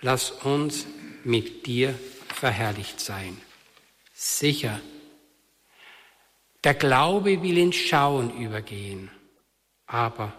Lass 0.00 0.30
uns 0.30 0.86
mit 1.24 1.66
dir 1.66 1.98
verherrlicht 2.28 3.00
sein. 3.00 3.40
Sicher, 4.12 4.80
der 6.64 6.74
Glaube 6.74 7.42
will 7.42 7.58
ins 7.58 7.76
Schauen 7.76 8.36
übergehen, 8.38 9.10
aber 9.86 10.32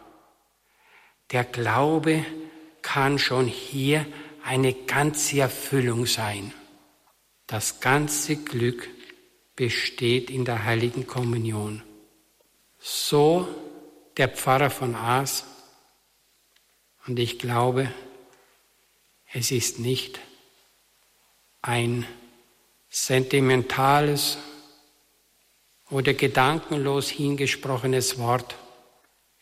der 1.31 1.43
Glaube 1.43 2.25
kann 2.81 3.19
schon 3.19 3.47
hier 3.47 4.05
eine 4.43 4.73
ganze 4.73 5.41
Erfüllung 5.41 6.05
sein. 6.05 6.53
Das 7.47 7.79
ganze 7.79 8.37
Glück 8.37 8.87
besteht 9.55 10.29
in 10.29 10.45
der 10.45 10.63
heiligen 10.63 11.07
Kommunion. 11.07 11.83
So 12.79 13.47
der 14.15 14.29
Pfarrer 14.29 14.69
von 14.69 14.95
Aas. 14.95 15.45
Und 17.05 17.19
ich 17.19 17.39
glaube, 17.39 17.91
es 19.33 19.51
ist 19.51 19.79
nicht 19.79 20.19
ein 21.61 22.05
sentimentales 22.89 24.37
oder 25.89 26.13
gedankenlos 26.13 27.09
hingesprochenes 27.09 28.17
Wort. 28.17 28.55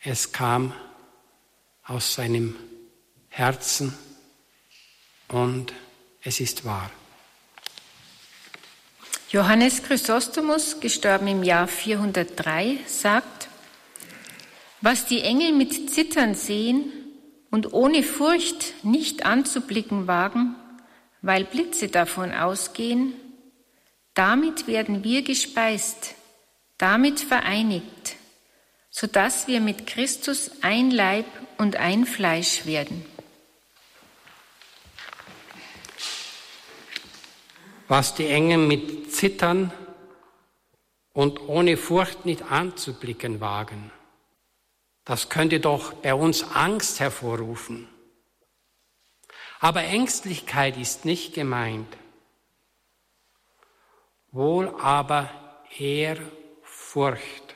Es 0.02 0.32
kam 0.32 0.74
aus 1.86 2.16
seinem 2.16 2.56
Herzen 3.30 3.94
und 5.28 5.74
es 6.22 6.40
ist 6.40 6.66
wahr. 6.66 6.90
Johannes 9.30 9.84
Chrysostomus, 9.84 10.80
gestorben 10.80 11.28
im 11.28 11.44
Jahr 11.44 11.68
403, 11.68 12.78
sagt, 12.88 13.50
was 14.82 15.06
die 15.06 15.22
Engel 15.22 15.52
mit 15.52 15.90
Zittern 15.90 16.36
sehen 16.36 16.92
und 17.52 17.74
ohne 17.74 18.04
Furcht 18.04 18.84
nicht 18.84 19.26
anzublicken 19.26 20.08
wagen, 20.08 20.56
weil 21.22 21.44
Blitze 21.44 21.90
davon 21.90 22.34
ausgehen, 22.34 23.14
damit 24.14 24.68
werden 24.68 25.04
wir 25.04 25.22
gespeist, 25.22 26.16
damit 26.78 27.20
vereinigt, 27.20 28.16
so 28.90 29.08
dass 29.08 29.48
wir 29.48 29.60
mit 29.60 29.88
Christus 29.88 30.52
ein 30.62 30.92
Leib 30.92 31.26
und 31.58 31.76
ein 31.78 32.06
Fleisch 32.06 32.66
werden. 32.66 33.06
was 37.88 38.16
die 38.16 38.28
Engel 38.28 38.58
mit 38.58 39.14
Zittern 39.14 39.72
und 41.14 41.40
ohne 41.48 41.78
Furcht 41.78 42.26
nicht 42.26 42.52
anzublicken 42.52 43.40
wagen. 43.40 43.92
Das 45.06 45.30
könnte 45.30 45.60
doch 45.60 45.94
bei 45.94 46.14
uns 46.14 46.44
Angst 46.44 47.00
hervorrufen. 47.00 47.88
Aber 49.60 49.84
Ängstlichkeit 49.84 50.78
ist 50.78 51.06
nicht 51.06 51.34
gemeint, 51.34 51.96
wohl 54.32 54.68
aber 54.80 55.30
Ehrfurcht. 55.78 57.56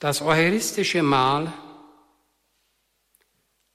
Das 0.00 0.20
eucharistische 0.20 1.02
Mahl 1.02 1.52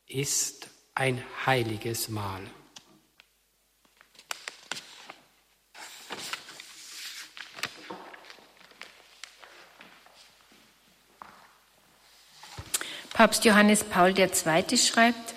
ist 0.08 0.70
ein 0.96 1.22
heiliges 1.46 2.08
Mahl. 2.10 2.41
Papst 13.13 13.46
Johannes 13.46 13.84
Paul 13.84 14.17
II. 14.17 14.78
schreibt, 14.78 15.34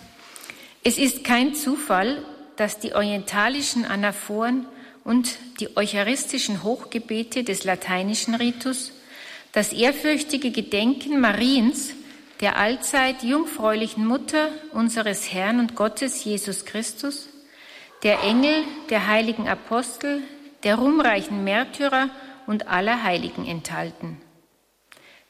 es 0.84 0.98
ist 0.98 1.24
kein 1.24 1.54
Zufall, 1.54 2.24
dass 2.56 2.78
die 2.78 2.92
orientalischen 2.92 3.84
Anaphoren 3.86 4.66
und 5.02 5.38
die 5.60 5.76
eucharistischen 5.76 6.62
Hochgebete 6.62 7.42
des 7.42 7.64
lateinischen 7.64 8.34
Ritus 8.34 8.92
das 9.52 9.72
ehrfürchtige 9.72 10.52
Gedenken 10.52 11.20
Mariens, 11.20 11.94
der 12.40 12.56
allzeit 12.56 13.22
jungfräulichen 13.22 14.06
Mutter 14.06 14.48
unseres 14.72 15.32
Herrn 15.32 15.60
und 15.60 15.76
Gottes 15.76 16.24
Jesus 16.24 16.64
Christus, 16.64 17.28
der 18.02 18.22
Engel, 18.22 18.64
der 18.88 19.06
heiligen 19.06 19.46
Apostel, 19.46 20.22
der 20.62 20.76
ruhmreichen 20.76 21.44
Märtyrer 21.44 22.08
und 22.46 22.68
aller 22.68 23.02
Heiligen 23.02 23.46
enthalten. 23.46 24.20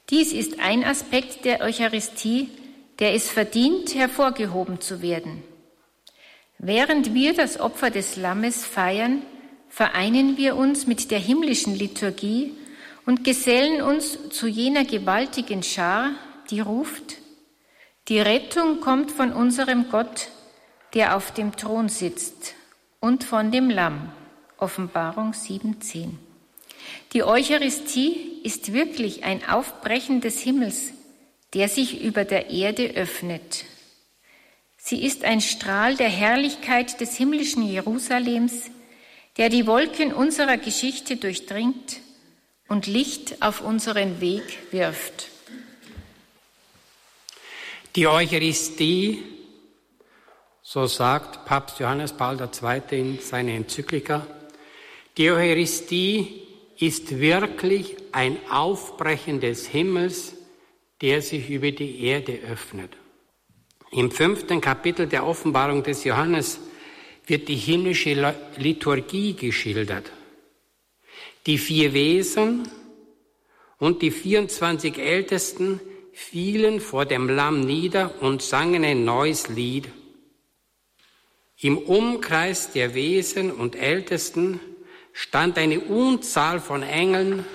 Dies 0.08 0.32
ist 0.32 0.60
ein 0.60 0.84
Aspekt 0.84 1.44
der 1.44 1.60
Eucharistie, 1.60 2.48
der 3.00 3.14
es 3.14 3.28
verdient, 3.28 3.94
hervorgehoben 3.94 4.80
zu 4.80 5.02
werden. 5.02 5.42
Während 6.58 7.14
wir 7.14 7.34
das 7.34 7.58
Opfer 7.58 7.90
des 7.90 8.16
Lammes 8.16 8.64
feiern, 8.64 9.22
vereinen 9.68 10.36
wir 10.36 10.56
uns 10.56 10.86
mit 10.86 11.10
der 11.10 11.18
himmlischen 11.18 11.74
Liturgie 11.74 12.54
und 13.06 13.24
gesellen 13.24 13.82
uns 13.82 14.28
zu 14.30 14.46
jener 14.46 14.84
gewaltigen 14.84 15.62
Schar, 15.62 16.10
die 16.50 16.60
ruft, 16.60 17.16
die 18.08 18.20
Rettung 18.20 18.80
kommt 18.80 19.12
von 19.12 19.32
unserem 19.32 19.88
Gott, 19.90 20.28
der 20.94 21.16
auf 21.16 21.32
dem 21.32 21.56
Thron 21.56 21.88
sitzt, 21.88 22.54
und 22.98 23.24
von 23.24 23.50
dem 23.50 23.70
Lamm. 23.70 24.12
Offenbarung 24.58 25.32
7.10. 25.32 26.10
Die 27.12 27.22
Eucharistie 27.22 28.40
ist 28.42 28.72
wirklich 28.72 29.24
ein 29.24 29.48
Aufbrechen 29.48 30.20
des 30.20 30.40
Himmels, 30.40 30.92
der 31.54 31.68
sich 31.68 32.02
über 32.02 32.24
der 32.24 32.50
Erde 32.50 32.90
öffnet. 32.94 33.64
Sie 34.76 35.04
ist 35.04 35.24
ein 35.24 35.40
Strahl 35.40 35.96
der 35.96 36.08
Herrlichkeit 36.08 37.00
des 37.00 37.16
himmlischen 37.16 37.66
Jerusalems, 37.66 38.70
der 39.36 39.48
die 39.48 39.66
Wolken 39.66 40.12
unserer 40.12 40.56
Geschichte 40.56 41.16
durchdringt 41.16 42.00
und 42.68 42.86
Licht 42.86 43.42
auf 43.42 43.60
unseren 43.60 44.20
Weg 44.20 44.42
wirft. 44.72 45.28
Die 47.96 48.07
Eucharistie, 48.07 49.20
so 50.62 50.87
sagt 50.87 51.44
Papst 51.44 51.81
Johannes 51.81 52.12
Paul 52.12 52.38
II. 52.40 52.83
in 52.96 53.18
seiner 53.18 53.53
Enzyklika, 53.53 54.24
die 55.16 55.29
Eucharistie 55.29 56.42
ist 56.79 57.18
wirklich 57.18 57.96
ein 58.12 58.38
Aufbrechen 58.48 59.40
des 59.40 59.66
Himmels, 59.66 60.35
der 61.00 61.20
sich 61.20 61.50
über 61.50 61.72
die 61.72 62.05
Erde 62.05 62.38
öffnet. 62.48 62.96
Im 63.90 64.12
fünften 64.12 64.61
Kapitel 64.61 65.09
der 65.09 65.26
Offenbarung 65.26 65.83
des 65.83 66.05
Johannes 66.05 66.61
wird 67.26 67.48
die 67.48 67.57
himmlische 67.57 68.35
Liturgie 68.57 69.35
geschildert. 69.35 70.12
Die 71.46 71.59
vier 71.59 71.92
Wesen 71.92 72.68
und 73.79 74.00
die 74.00 74.12
24 74.12 74.96
Ältesten 74.96 75.81
fielen 76.20 76.80
vor 76.80 77.06
dem 77.06 77.28
Lamm 77.28 77.61
nieder 77.61 78.22
und 78.22 78.42
sangen 78.42 78.85
ein 78.85 79.04
neues 79.04 79.48
Lied. 79.48 79.88
Im 81.56 81.78
Umkreis 81.78 82.72
der 82.72 82.94
Wesen 82.94 83.50
und 83.50 83.74
Ältesten 83.74 84.61
stand 85.12 85.56
eine 85.59 85.80
Unzahl 85.80 86.61
von 86.61 86.83
Engeln, 86.83 87.46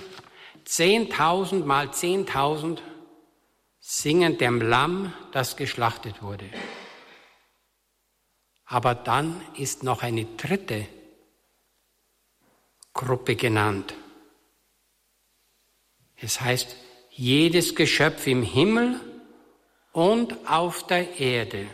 zehntausend 0.65 1.65
mal 1.67 1.93
zehntausend, 1.93 2.81
singend 3.79 4.41
dem 4.41 4.59
Lamm, 4.61 5.13
das 5.31 5.55
geschlachtet 5.57 6.23
wurde. 6.23 6.49
Aber 8.65 8.95
dann 8.95 9.41
ist 9.57 9.83
noch 9.83 10.01
eine 10.01 10.25
dritte 10.25 10.87
Gruppe 12.93 13.35
genannt. 13.35 13.93
Es 16.17 16.41
heißt, 16.41 16.75
jedes 17.15 17.75
Geschöpf 17.75 18.27
im 18.27 18.43
Himmel 18.43 18.99
und 19.93 20.35
auf 20.47 20.85
der 20.87 21.19
Erde. 21.19 21.67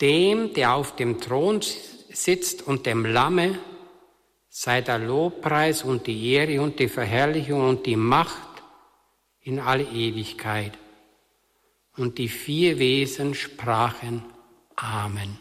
Dem, 0.00 0.52
der 0.52 0.74
auf 0.74 0.96
dem 0.96 1.20
Thron 1.20 1.60
sitzt 1.62 2.62
und 2.66 2.86
dem 2.86 3.06
Lamme 3.06 3.58
sei 4.50 4.82
der 4.82 4.98
Lobpreis 4.98 5.82
und 5.82 6.06
die 6.06 6.32
Ehre 6.32 6.60
und 6.60 6.78
die 6.78 6.88
Verherrlichung 6.88 7.68
und 7.68 7.86
die 7.86 7.96
Macht 7.96 8.62
in 9.40 9.58
alle 9.58 9.84
Ewigkeit. 9.84 10.76
Und 11.96 12.18
die 12.18 12.28
vier 12.28 12.78
Wesen 12.78 13.34
sprachen 13.34 14.24
Amen. 14.76 15.38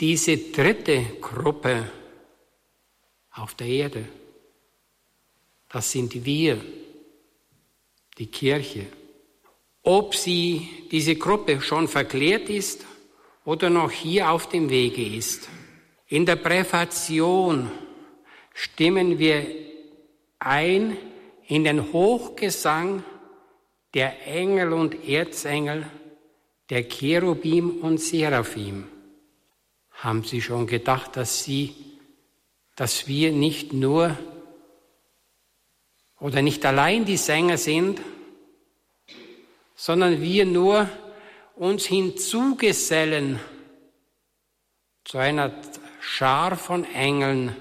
Diese 0.00 0.36
dritte 0.36 1.04
Gruppe 1.20 1.90
auf 3.30 3.54
der 3.54 3.66
Erde, 3.68 4.08
das 5.74 5.90
sind 5.90 6.24
wir, 6.24 6.64
die 8.16 8.26
Kirche. 8.28 8.86
Ob 9.82 10.14
sie, 10.14 10.68
diese 10.92 11.16
Gruppe 11.16 11.60
schon 11.60 11.88
verklärt 11.88 12.48
ist 12.48 12.86
oder 13.44 13.70
noch 13.70 13.90
hier 13.90 14.30
auf 14.30 14.48
dem 14.48 14.70
Wege 14.70 15.04
ist. 15.04 15.48
In 16.06 16.26
der 16.26 16.36
Präfation 16.36 17.72
stimmen 18.52 19.18
wir 19.18 19.44
ein 20.38 20.96
in 21.48 21.64
den 21.64 21.92
Hochgesang 21.92 23.02
der 23.94 24.28
Engel 24.28 24.72
und 24.72 25.08
Erzengel, 25.08 25.90
der 26.70 26.84
Cherubim 26.84 27.80
und 27.80 27.98
Seraphim. 27.98 28.86
Haben 29.90 30.22
Sie 30.22 30.40
schon 30.40 30.68
gedacht, 30.68 31.16
dass 31.16 31.42
Sie, 31.42 31.74
dass 32.76 33.08
wir 33.08 33.32
nicht 33.32 33.72
nur 33.72 34.16
oder 36.24 36.40
nicht 36.40 36.64
allein 36.64 37.04
die 37.04 37.18
Sänger 37.18 37.58
sind, 37.58 38.00
sondern 39.74 40.22
wir 40.22 40.46
nur 40.46 40.88
uns 41.54 41.84
hinzugesellen 41.84 43.40
zu 45.04 45.18
einer 45.18 45.52
Schar 46.00 46.56
von 46.56 46.84
Engeln, 46.94 47.54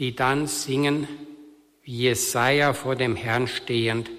die 0.00 0.16
dann 0.16 0.48
singen, 0.48 1.06
wie 1.84 1.98
Jesaja 1.98 2.72
vor 2.72 2.96
dem 2.96 3.14
Herrn 3.14 3.46
stehend, 3.46 4.10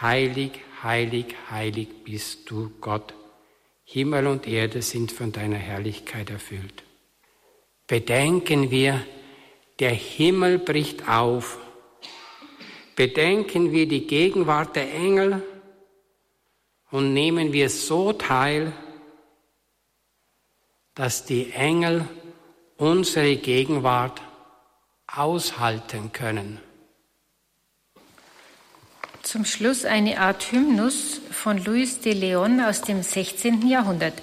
Heilig, 0.00 0.50
heilig, 0.82 1.36
heilig 1.52 1.86
bist 2.02 2.50
du, 2.50 2.72
Gott. 2.80 3.14
Himmel 3.84 4.26
und 4.26 4.48
Erde 4.48 4.82
sind 4.82 5.12
von 5.12 5.30
deiner 5.30 5.54
Herrlichkeit 5.54 6.30
erfüllt. 6.30 6.82
Bedenken 7.86 8.72
wir, 8.72 9.06
der 9.78 9.92
Himmel 9.92 10.58
bricht 10.58 11.08
auf. 11.08 11.60
Bedenken 12.96 13.72
wir 13.72 13.88
die 13.88 14.06
Gegenwart 14.06 14.76
der 14.76 14.92
Engel 14.92 15.42
und 16.90 17.14
nehmen 17.14 17.52
wir 17.52 17.70
so 17.70 18.12
teil, 18.12 18.72
dass 20.94 21.24
die 21.24 21.52
Engel 21.52 22.06
unsere 22.76 23.36
Gegenwart 23.36 24.20
aushalten 25.06 26.12
können. 26.12 26.60
Zum 29.22 29.44
Schluss 29.44 29.84
eine 29.84 30.20
Art 30.20 30.50
Hymnus 30.52 31.20
von 31.30 31.64
Louis 31.64 32.00
de 32.00 32.12
Leon 32.12 32.60
aus 32.60 32.82
dem 32.82 33.02
16. 33.02 33.66
Jahrhundert. 33.68 34.14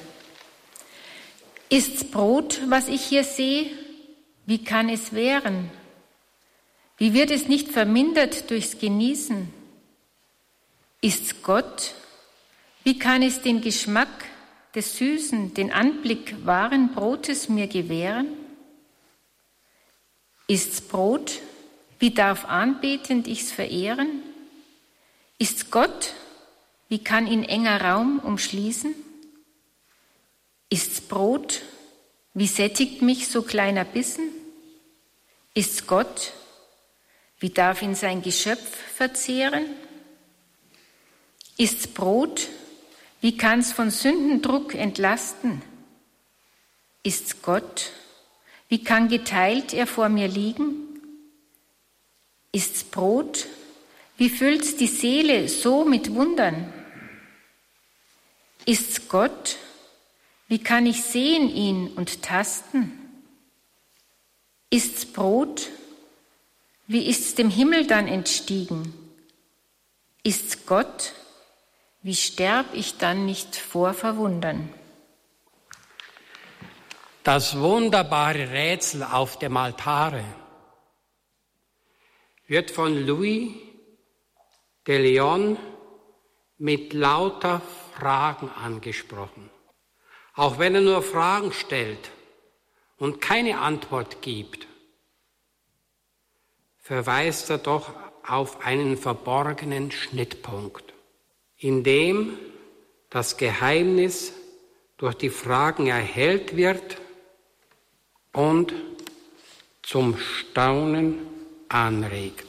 Ist's 1.70 2.04
Brot, 2.04 2.62
was 2.68 2.88
ich 2.88 3.02
hier 3.06 3.24
sehe? 3.24 3.72
Wie 4.46 4.64
kann 4.64 4.90
es 4.90 5.14
wären? 5.14 5.72
Wie 7.00 7.14
wird 7.14 7.32
es 7.32 7.48
nicht 7.48 7.70
vermindert 7.70 8.52
durchs 8.52 8.78
Genießen? 8.78 9.52
Ist's 11.00 11.42
Gott, 11.42 11.96
wie 12.84 13.00
kann 13.00 13.24
es 13.24 13.42
den 13.42 13.62
Geschmack 13.62 14.26
des 14.76 14.98
Süßen 14.98 15.54
den 15.54 15.72
Anblick 15.72 16.46
wahren 16.46 16.94
Brotes 16.94 17.48
mir 17.48 17.68
gewähren? 17.68 18.28
Ist's 20.48 20.82
Brot, 20.82 21.40
wie 22.00 22.12
darf 22.12 22.44
anbetend 22.44 23.28
ich's 23.28 23.52
verehren? 23.52 24.22
Ist's 25.38 25.72
Gott, 25.72 26.16
wie 26.90 27.02
kann 27.02 27.28
ihn 27.28 27.44
enger 27.44 27.80
Raum 27.82 28.20
umschließen? 28.20 28.94
Ist's 30.70 31.00
Brot, 31.00 31.62
wie 32.34 32.48
sättigt 32.48 33.02
mich 33.02 33.30
so 33.30 33.42
kleiner 33.42 33.86
Bissen? 33.86 34.30
Ist's 35.54 35.88
Gott, 35.88 36.34
wie 37.40 37.50
darf 37.50 37.82
ihn 37.82 37.96
sein 37.96 38.22
Geschöpf 38.22 38.76
verzehren? 38.96 39.66
Ist's 41.58 41.88
Brot, 41.88 42.48
wie 43.22 43.38
kann's 43.38 43.72
von 43.72 43.92
Sündendruck 43.92 44.76
entlasten? 44.76 45.62
Ist's 47.04 47.42
Gott, 47.42 47.92
wie 48.68 48.84
kann 48.84 49.10
geteilt 49.10 49.74
er 49.74 49.88
vor 49.88 50.10
mir 50.10 50.28
liegen? 50.28 51.02
Ist's 52.52 52.84
Brot, 52.84 53.48
wie 54.18 54.30
füllt's 54.30 54.76
die 54.76 54.88
Seele 54.88 55.48
so 55.48 55.86
mit 55.86 56.14
Wundern? 56.14 56.74
Ist's 58.66 59.08
Gott, 59.08 59.58
wie 60.48 60.60
kann 60.60 60.86
ich 60.86 61.04
sehen 61.04 61.50
ihn 61.50 61.88
und 61.88 62.22
tasten? 62.22 62.92
Ist's 64.70 65.06
Brot, 65.06 65.70
wie 66.90 67.08
ist's 67.08 67.36
dem 67.36 67.52
Himmel 67.52 67.86
dann 67.86 68.08
entstiegen? 68.08 68.92
Ist's 70.24 70.66
Gott, 70.66 71.14
wie 72.02 72.16
sterb 72.16 72.66
ich 72.74 72.98
dann 72.98 73.28
nicht 73.28 73.56
vor 73.56 73.94
Verwundern? 73.94 74.74
Das 77.24 77.60
wunderbare 77.60 78.50
Rätsel 78.50 79.04
auf 79.04 79.38
dem 79.38 79.56
Altare 79.56 80.24
wird 82.48 82.72
von 82.72 83.06
Louis 83.06 83.52
de 84.88 84.98
Leon 84.98 85.60
mit 86.58 86.94
lauter 86.94 87.62
Fragen 87.94 88.50
angesprochen. 88.50 89.52
Auch 90.34 90.58
wenn 90.58 90.74
er 90.74 90.82
nur 90.82 91.04
Fragen 91.04 91.54
stellt 91.54 92.10
und 92.98 93.22
keine 93.22 93.60
Antwort 93.60 94.24
gibt, 94.24 94.69
verweist 96.90 97.52
er 97.52 97.60
doch 97.60 97.94
auf 98.28 98.66
einen 98.66 98.98
verborgenen 98.98 99.92
Schnittpunkt 99.92 100.90
in 101.60 101.84
dem 101.84 102.40
das 103.12 103.38
Geheimnis 103.38 104.34
durch 104.98 105.14
die 105.14 105.30
Fragen 105.30 105.86
erhellt 105.86 106.56
wird 106.56 106.98
und 108.34 108.74
zum 109.84 110.18
Staunen 110.18 111.20
anregt. 111.68 112.49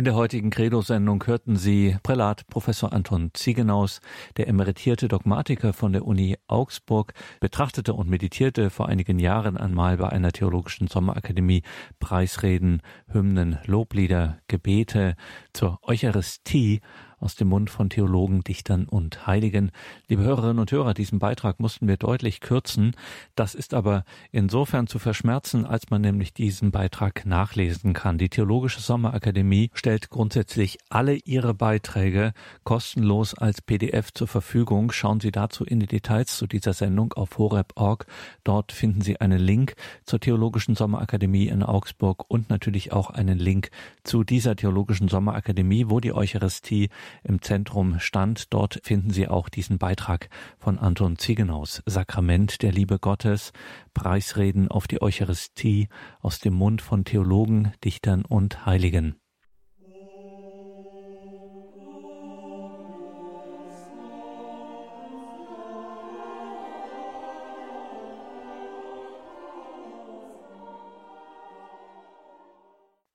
In 0.00 0.04
der 0.04 0.14
heutigen 0.14 0.48
Credo-Sendung 0.48 1.22
hörten 1.26 1.56
Sie 1.56 1.94
Prälat 2.02 2.46
Professor 2.46 2.90
Anton 2.90 3.32
Ziegenaus, 3.34 4.00
der 4.38 4.48
emeritierte 4.48 5.08
Dogmatiker 5.08 5.74
von 5.74 5.92
der 5.92 6.06
Uni 6.06 6.38
Augsburg, 6.46 7.12
betrachtete 7.38 7.92
und 7.92 8.08
meditierte 8.08 8.70
vor 8.70 8.88
einigen 8.88 9.18
Jahren 9.18 9.58
einmal 9.58 9.98
bei 9.98 10.08
einer 10.08 10.32
theologischen 10.32 10.88
Sommerakademie 10.88 11.64
Preisreden, 11.98 12.80
Hymnen, 13.08 13.58
Loblieder, 13.66 14.38
Gebete. 14.48 15.16
Zur 15.52 15.78
Eucharistie 15.82 16.80
aus 17.20 17.36
dem 17.36 17.48
Mund 17.48 17.70
von 17.70 17.90
Theologen, 17.90 18.42
Dichtern 18.42 18.86
und 18.86 19.26
Heiligen. 19.26 19.70
Liebe 20.08 20.22
Hörerinnen 20.22 20.58
und 20.58 20.72
Hörer, 20.72 20.94
diesen 20.94 21.18
Beitrag 21.18 21.60
mussten 21.60 21.86
wir 21.86 21.98
deutlich 21.98 22.40
kürzen. 22.40 22.96
Das 23.34 23.54
ist 23.54 23.74
aber 23.74 24.04
insofern 24.32 24.86
zu 24.86 24.98
verschmerzen, 24.98 25.66
als 25.66 25.90
man 25.90 26.00
nämlich 26.00 26.32
diesen 26.32 26.70
Beitrag 26.70 27.26
nachlesen 27.26 27.92
kann. 27.92 28.18
Die 28.18 28.30
Theologische 28.30 28.80
Sommerakademie 28.80 29.70
stellt 29.74 30.08
grundsätzlich 30.08 30.78
alle 30.88 31.14
ihre 31.14 31.54
Beiträge 31.54 32.32
kostenlos 32.64 33.34
als 33.34 33.60
PDF 33.60 34.12
zur 34.12 34.26
Verfügung. 34.26 34.90
Schauen 34.90 35.20
Sie 35.20 35.30
dazu 35.30 35.64
in 35.64 35.80
die 35.80 35.86
Details 35.86 36.36
zu 36.36 36.46
dieser 36.46 36.72
Sendung 36.72 37.12
auf 37.12 37.36
horeb.org. 37.36 38.06
Dort 38.44 38.72
finden 38.72 39.02
Sie 39.02 39.20
einen 39.20 39.38
Link 39.38 39.74
zur 40.04 40.20
Theologischen 40.20 40.74
Sommerakademie 40.74 41.48
in 41.48 41.62
Augsburg 41.62 42.24
und 42.28 42.48
natürlich 42.48 42.92
auch 42.92 43.10
einen 43.10 43.38
Link 43.38 43.70
zu 44.04 44.24
dieser 44.24 44.56
Theologischen 44.56 45.08
Sommerakademie, 45.08 45.86
wo 45.88 46.00
die 46.00 46.12
Eucharistie 46.12 46.88
im 47.22 47.42
Zentrum 47.42 47.98
stand. 48.00 48.52
Dort 48.52 48.80
finden 48.82 49.10
Sie 49.10 49.28
auch 49.28 49.48
diesen 49.48 49.78
Beitrag 49.78 50.28
von 50.58 50.78
Anton 50.78 51.18
Ziegenaus, 51.18 51.82
Sakrament 51.86 52.62
der 52.62 52.72
Liebe 52.72 52.98
Gottes, 52.98 53.52
Preisreden 53.94 54.68
auf 54.68 54.86
die 54.86 55.02
Eucharistie 55.02 55.88
aus 56.20 56.38
dem 56.38 56.54
Mund 56.54 56.82
von 56.82 57.04
Theologen, 57.04 57.72
Dichtern 57.84 58.24
und 58.24 58.66
Heiligen. 58.66 59.16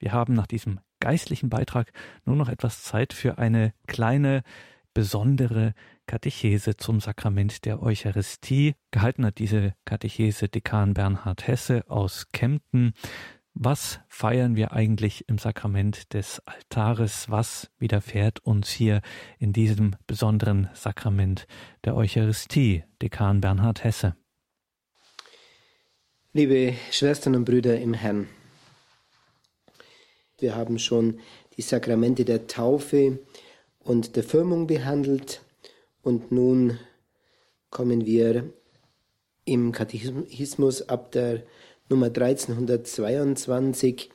Wir 0.06 0.12
haben 0.12 0.34
nach 0.36 0.46
diesem 0.46 0.80
geistlichen 1.06 1.50
Beitrag 1.50 1.92
nur 2.26 2.36
noch 2.36 2.50
etwas 2.50 2.82
Zeit 2.82 3.14
für 3.14 3.38
eine 3.38 3.74
kleine, 3.86 4.42
besondere 4.96 5.76
Katechese 6.08 6.78
zum 6.78 7.00
Sakrament 7.00 7.64
der 7.66 7.84
Eucharistie. 7.84 8.74
Gehalten 8.90 9.24
hat 9.24 9.38
diese 9.38 9.76
Katechese 9.86 10.50
Dekan 10.50 10.96
Bernhard 10.96 11.46
Hesse 11.46 11.84
aus 11.90 12.32
Kempten. 12.32 12.94
Was 13.54 14.00
feiern 14.08 14.56
wir 14.56 14.72
eigentlich 14.72 15.30
im 15.30 15.38
Sakrament 15.38 16.12
des 16.16 16.42
Altares? 16.48 17.30
Was 17.30 17.70
widerfährt 17.78 18.40
uns 18.40 18.72
hier 18.72 19.02
in 19.38 19.54
diesem 19.54 19.96
besonderen 20.08 20.70
Sakrament 20.74 21.46
der 21.84 21.96
Eucharistie? 21.96 22.84
Dekan 23.00 23.42
Bernhard 23.42 23.84
Hesse. 23.84 24.16
Liebe 26.34 26.74
Schwestern 26.90 27.36
und 27.36 27.46
Brüder 27.46 27.80
im 27.80 27.94
Herrn, 27.94 28.28
wir 30.40 30.56
haben 30.56 30.80
schon 30.80 31.20
die 31.58 31.62
Sakramente 31.62 32.26
der 32.26 32.48
Taufe 32.48 33.20
und 33.80 34.16
der 34.16 34.24
Firmung 34.24 34.68
behandelt 34.68 35.42
und 36.02 36.32
nun 36.32 36.80
kommen 37.70 38.06
wir 38.06 38.52
im 39.46 39.72
Katechismus 39.72 40.90
ab 40.90 41.12
der 41.12 41.44
Nummer 41.90 42.08
1322 42.08 44.10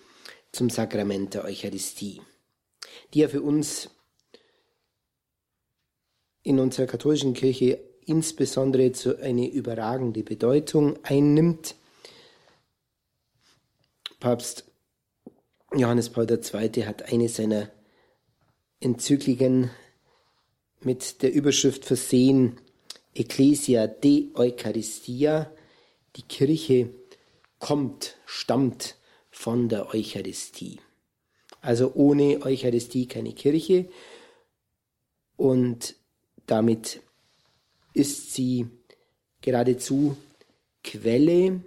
zum 0.52 0.70
Sakrament 0.70 1.34
der 1.34 1.44
Eucharistie, 1.44 2.20
die 3.14 3.20
ja 3.20 3.28
für 3.28 3.42
uns 3.42 3.90
in 6.42 6.58
unserer 6.58 6.86
katholischen 6.86 7.34
Kirche 7.34 7.78
insbesondere 8.06 8.92
zu 8.92 9.18
eine 9.18 9.48
überragende 9.48 10.22
Bedeutung 10.22 10.98
einnimmt. 11.04 11.76
Papst 14.18 14.69
Johannes 15.72 16.10
Paul 16.10 16.28
II. 16.28 16.84
hat 16.84 17.12
eine 17.12 17.28
seiner 17.28 17.70
Enzykliken 18.80 19.70
mit 20.82 21.22
der 21.22 21.32
Überschrift 21.32 21.84
versehen, 21.84 22.58
Ecclesia 23.14 23.86
de 23.86 24.30
Eucharistia, 24.34 25.52
die 26.16 26.22
Kirche 26.22 26.90
kommt, 27.60 28.16
stammt 28.26 28.96
von 29.30 29.68
der 29.68 29.94
Eucharistie. 29.94 30.80
Also 31.60 31.92
ohne 31.94 32.42
Eucharistie 32.42 33.06
keine 33.06 33.32
Kirche 33.32 33.88
und 35.36 35.94
damit 36.46 37.00
ist 37.94 38.34
sie 38.34 38.66
geradezu 39.40 40.16
Quelle 40.82 41.60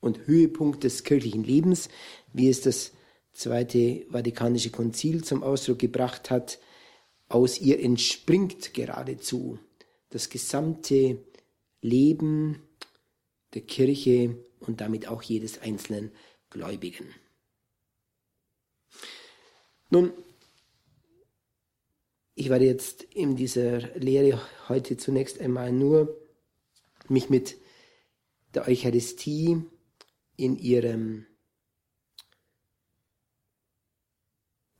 und 0.00 0.26
Höhepunkt 0.26 0.84
des 0.84 1.04
kirchlichen 1.04 1.44
Lebens, 1.44 1.88
wie 2.32 2.48
es 2.48 2.60
das 2.60 2.92
Zweite 3.40 4.04
Vatikanische 4.10 4.68
Konzil 4.68 5.24
zum 5.24 5.42
Ausdruck 5.42 5.78
gebracht 5.78 6.28
hat, 6.28 6.58
aus 7.30 7.58
ihr 7.58 7.80
entspringt 7.80 8.74
geradezu 8.74 9.58
das 10.10 10.28
gesamte 10.28 11.24
Leben 11.80 12.62
der 13.54 13.62
Kirche 13.62 14.36
und 14.58 14.82
damit 14.82 15.08
auch 15.08 15.22
jedes 15.22 15.58
einzelnen 15.62 16.12
Gläubigen. 16.50 17.06
Nun, 19.88 20.12
ich 22.34 22.50
werde 22.50 22.66
jetzt 22.66 23.04
in 23.04 23.36
dieser 23.36 23.78
Lehre 23.98 24.38
heute 24.68 24.98
zunächst 24.98 25.40
einmal 25.40 25.72
nur 25.72 26.14
mich 27.08 27.30
mit 27.30 27.56
der 28.52 28.68
Eucharistie 28.68 29.62
in 30.36 30.58
ihrem 30.58 31.24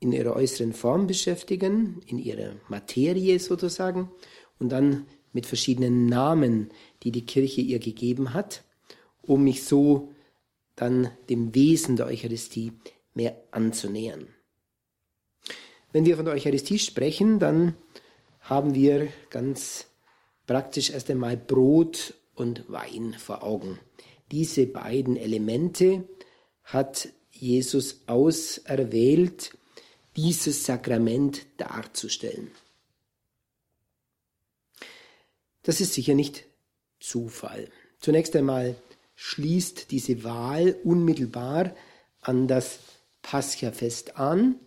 in 0.01 0.11
ihrer 0.11 0.35
äußeren 0.35 0.73
Form 0.73 1.07
beschäftigen, 1.07 2.01
in 2.07 2.17
ihrer 2.17 2.55
Materie 2.67 3.39
sozusagen, 3.39 4.11
und 4.59 4.69
dann 4.69 5.05
mit 5.31 5.45
verschiedenen 5.45 6.07
Namen, 6.07 6.69
die 7.03 7.11
die 7.11 7.25
Kirche 7.25 7.61
ihr 7.61 7.79
gegeben 7.79 8.33
hat, 8.33 8.63
um 9.21 9.43
mich 9.43 9.63
so 9.63 10.11
dann 10.75 11.11
dem 11.29 11.53
Wesen 11.55 11.95
der 11.95 12.07
Eucharistie 12.07 12.73
mehr 13.13 13.41
anzunähern. 13.51 14.27
Wenn 15.93 16.05
wir 16.05 16.15
von 16.15 16.25
der 16.25 16.33
Eucharistie 16.33 16.79
sprechen, 16.79 17.37
dann 17.37 17.75
haben 18.39 18.73
wir 18.73 19.07
ganz 19.29 19.85
praktisch 20.47 20.89
erst 20.89 21.11
einmal 21.11 21.37
Brot 21.37 22.15
und 22.33 22.65
Wein 22.69 23.15
vor 23.19 23.43
Augen. 23.43 23.79
Diese 24.31 24.65
beiden 24.65 25.15
Elemente 25.15 26.05
hat 26.63 27.09
Jesus 27.31 28.01
auserwählt, 28.07 29.57
dieses 30.15 30.65
Sakrament 30.65 31.45
darzustellen. 31.57 32.51
Das 35.63 35.79
ist 35.79 35.93
sicher 35.93 36.15
nicht 36.15 36.45
Zufall. 36.99 37.69
Zunächst 37.99 38.35
einmal 38.35 38.75
schließt 39.15 39.91
diese 39.91 40.23
Wahl 40.23 40.75
unmittelbar 40.83 41.75
an 42.21 42.47
das 42.47 42.79
Paschafest 43.21 44.17
an, 44.17 44.59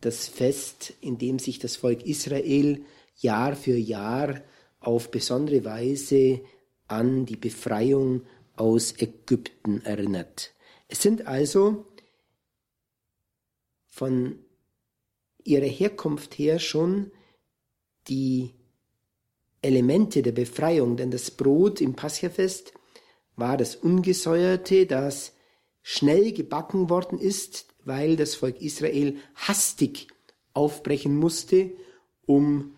das 0.00 0.26
Fest, 0.28 0.92
in 1.00 1.18
dem 1.18 1.38
sich 1.38 1.58
das 1.58 1.76
Volk 1.76 2.04
Israel 2.04 2.84
Jahr 3.16 3.54
für 3.54 3.76
Jahr 3.76 4.42
auf 4.80 5.10
besondere 5.10 5.64
Weise 5.64 6.40
an 6.88 7.24
die 7.24 7.36
Befreiung 7.36 8.22
aus 8.56 8.94
Ägypten 8.98 9.80
erinnert. 9.84 10.52
Es 10.88 11.00
sind 11.00 11.26
also 11.26 11.86
von 13.88 14.38
ihrer 15.44 15.66
Herkunft 15.66 16.38
her 16.38 16.58
schon 16.58 17.10
die 18.08 18.54
Elemente 19.62 20.22
der 20.22 20.32
Befreiung, 20.32 20.96
denn 20.96 21.10
das 21.10 21.30
Brot 21.30 21.80
im 21.80 21.94
Paschafest 21.94 22.74
war 23.36 23.56
das 23.56 23.76
Ungesäuerte, 23.76 24.86
das 24.86 25.32
schnell 25.82 26.32
gebacken 26.32 26.90
worden 26.90 27.18
ist, 27.18 27.66
weil 27.84 28.16
das 28.16 28.34
Volk 28.34 28.60
Israel 28.60 29.16
hastig 29.34 30.08
aufbrechen 30.52 31.16
musste, 31.16 31.72
um 32.26 32.76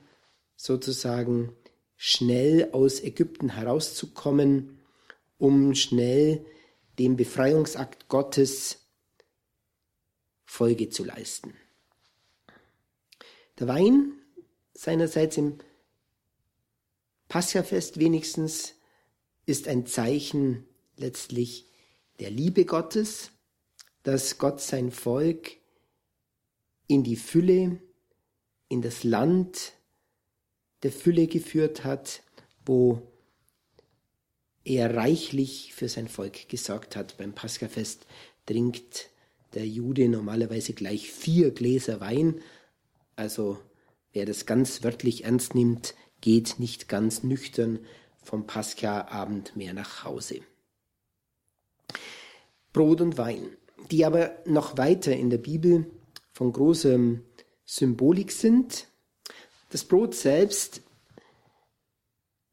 sozusagen 0.57 1.53
schnell 1.97 2.71
aus 2.73 3.03
Ägypten 3.03 3.51
herauszukommen, 3.51 4.79
um 5.39 5.75
schnell 5.75 6.45
dem 6.99 7.17
Befreiungsakt 7.17 8.09
Gottes 8.09 8.79
Folge 10.45 10.89
zu 10.89 11.05
leisten. 11.05 11.55
Der 13.59 13.69
Wein 13.69 14.13
seinerseits 14.75 15.37
im 15.37 15.59
Passafest 17.29 17.99
wenigstens 17.99 18.75
ist 19.47 19.69
ein 19.69 19.87
Zeichen 19.87 20.65
letztlich 20.97 21.67
der 22.21 22.31
Liebe 22.31 22.65
Gottes, 22.65 23.31
dass 24.03 24.39
Gott 24.39 24.61
sein 24.61 24.91
Volk 24.91 25.57
in 26.87 27.03
die 27.03 27.17
Fülle, 27.17 27.81
in 28.69 28.83
das 28.83 29.05
Land 29.05 29.73
der 30.83 30.93
Fülle 30.93 31.27
geführt 31.27 31.85
hat, 31.85 32.23
wo 32.65 33.03
er 34.65 34.95
reichlich 34.95 35.73
für 35.75 35.89
sein 35.89 36.09
Volk 36.09 36.49
gesorgt 36.49 36.97
hat. 36.97 37.17
Beim 37.17 37.35
Paschafest 37.35 38.07
trinkt 38.45 39.11
der 39.55 39.67
Jude 39.67 40.09
normalerweise 40.09 40.73
gleich 40.75 41.11
vier 41.11 41.51
Gläser 41.53 42.01
Wein. 42.01 42.41
Also 43.17 43.59
wer 44.13 44.27
das 44.27 44.47
ganz 44.47 44.85
wörtlich 44.85 45.25
ernst 45.25 45.55
nimmt, 45.55 45.95
geht 46.21 46.59
nicht 46.59 46.89
ganz 46.89 47.23
nüchtern 47.23 47.81
vom 48.23 48.47
Pascha-Abend 48.47 49.57
mehr 49.57 49.75
nach 49.75 50.05
Hause. 50.05 50.41
Brot 52.73 53.01
und 53.01 53.19
Wein 53.19 53.57
die 53.91 54.05
aber 54.05 54.37
noch 54.45 54.77
weiter 54.79 55.15
in 55.15 55.31
der 55.31 55.39
Bibel 55.39 55.87
von 56.33 56.53
großer 56.53 56.99
Symbolik 57.65 58.33
sind. 58.33 58.89
Das 59.71 59.85
Brot 59.85 60.15
selbst, 60.15 60.83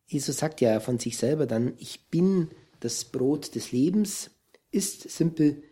Jesus 0.07 0.37
sagt 0.37 0.61
ja 0.61 0.79
von 0.79 0.99
sich 0.99 1.17
selber 1.17 1.45
dann, 1.45 1.73
ich 1.77 2.07
bin 2.09 2.49
das 2.79 3.05
Brot 3.05 3.55
des 3.55 3.71
Lebens, 3.71 4.31
ist 4.71 5.09
simpel 5.09 5.63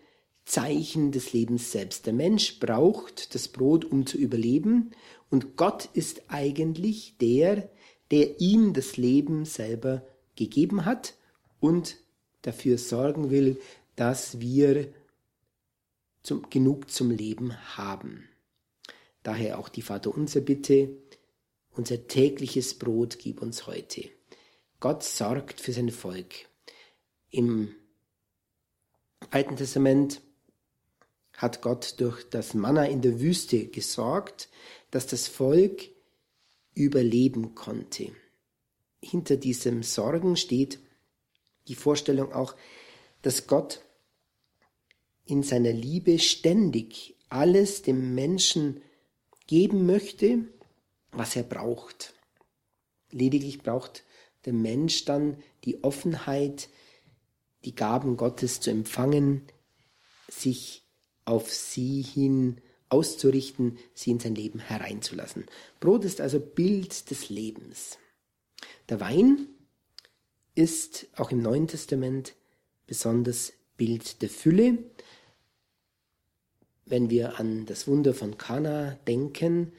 Zeichen 0.52 1.14
des 1.14 1.32
Lebens 1.32 1.72
selbst. 1.72 2.06
Der 2.06 2.12
Mensch 2.12 2.60
braucht 2.60 3.34
das 3.36 3.48
Brot, 3.48 3.86
um 3.86 4.06
zu 4.06 4.18
überleben, 4.18 4.92
und 5.30 5.56
Gott 5.56 5.88
ist 5.94 6.24
eigentlich 6.28 7.16
der, 7.22 7.70
der 8.12 8.42
ihm 8.42 8.74
das 8.74 8.98
Leben 8.98 9.46
selber 9.46 10.06
gegeben 10.36 10.84
hat 10.84 11.14
und 11.62 11.96
dafür 12.42 12.78
sorgen 12.78 13.32
will, 13.32 13.62
dass 13.96 14.42
wir 14.42 14.94
zum, 16.22 16.50
genug 16.50 16.92
zum 16.92 17.12
Leben 17.12 17.56
haben. 17.78 18.28
Daher 19.24 19.58
auch 19.58 19.70
die 19.70 19.84
Vaterunser 19.84 20.42
Bitte, 20.42 20.90
unser 21.78 22.08
tägliches 22.10 22.78
Brot 22.78 23.20
gib 23.20 23.42
uns 23.42 23.68
heute. 23.68 24.10
Gott 24.82 25.04
sorgt 25.04 25.62
für 25.62 25.72
sein 25.72 25.92
Volk. 25.92 26.50
Im 27.30 27.74
Alten 29.30 29.56
Testament 29.56 30.22
hat 31.38 31.62
Gott 31.62 32.00
durch 32.00 32.30
das 32.30 32.54
Manna 32.54 32.86
in 32.86 33.02
der 33.02 33.20
Wüste 33.20 33.68
gesorgt, 33.68 34.50
dass 34.92 35.08
das 35.08 35.28
Volk 35.28 35.90
überleben 36.74 37.56
konnte. 37.56 38.12
Hinter 39.02 39.38
diesem 39.38 39.84
Sorgen 39.84 40.38
steht 40.38 40.80
die 41.68 41.76
Vorstellung 41.76 42.34
auch, 42.34 42.56
dass 43.22 43.48
Gott 43.48 43.82
in 45.26 45.44
seiner 45.44 45.72
Liebe 45.72 46.20
ständig 46.20 47.16
alles 47.30 47.82
dem 47.82 48.14
Menschen 48.14 48.82
geben 49.48 49.86
möchte, 49.86 50.46
was 51.12 51.36
er 51.36 51.44
braucht. 51.44 52.14
Lediglich 53.10 53.60
braucht 53.60 54.04
der 54.46 54.54
Mensch 54.54 55.06
dann 55.06 55.38
die 55.64 55.84
Offenheit, 55.84 56.70
die 57.64 57.76
Gaben 57.76 58.18
Gottes 58.18 58.60
zu 58.60 58.72
empfangen, 58.72 59.48
sich 60.28 60.81
auf 61.26 61.52
sie 61.52 62.02
hin 62.02 62.58
auszurichten, 62.90 63.78
sie 63.94 64.12
in 64.12 64.20
sein 64.20 64.36
Leben 64.36 64.60
hereinzulassen. 64.60 65.46
Brot 65.80 66.04
ist 66.04 66.20
also 66.20 66.40
Bild 66.40 67.10
des 67.10 67.30
Lebens. 67.30 67.98
Der 68.90 69.00
Wein 69.00 69.48
ist 70.56 71.08
auch 71.16 71.32
im 71.32 71.42
Neuen 71.42 71.68
Testament 71.68 72.36
besonders 72.86 73.54
Bild 73.78 74.22
der 74.22 74.30
Fülle, 74.30 74.78
wenn 76.86 77.10
wir 77.10 77.40
an 77.40 77.66
das 77.66 77.88
Wunder 77.88 78.14
von 78.14 78.38
Kana 78.38 78.96
denken, 79.08 79.72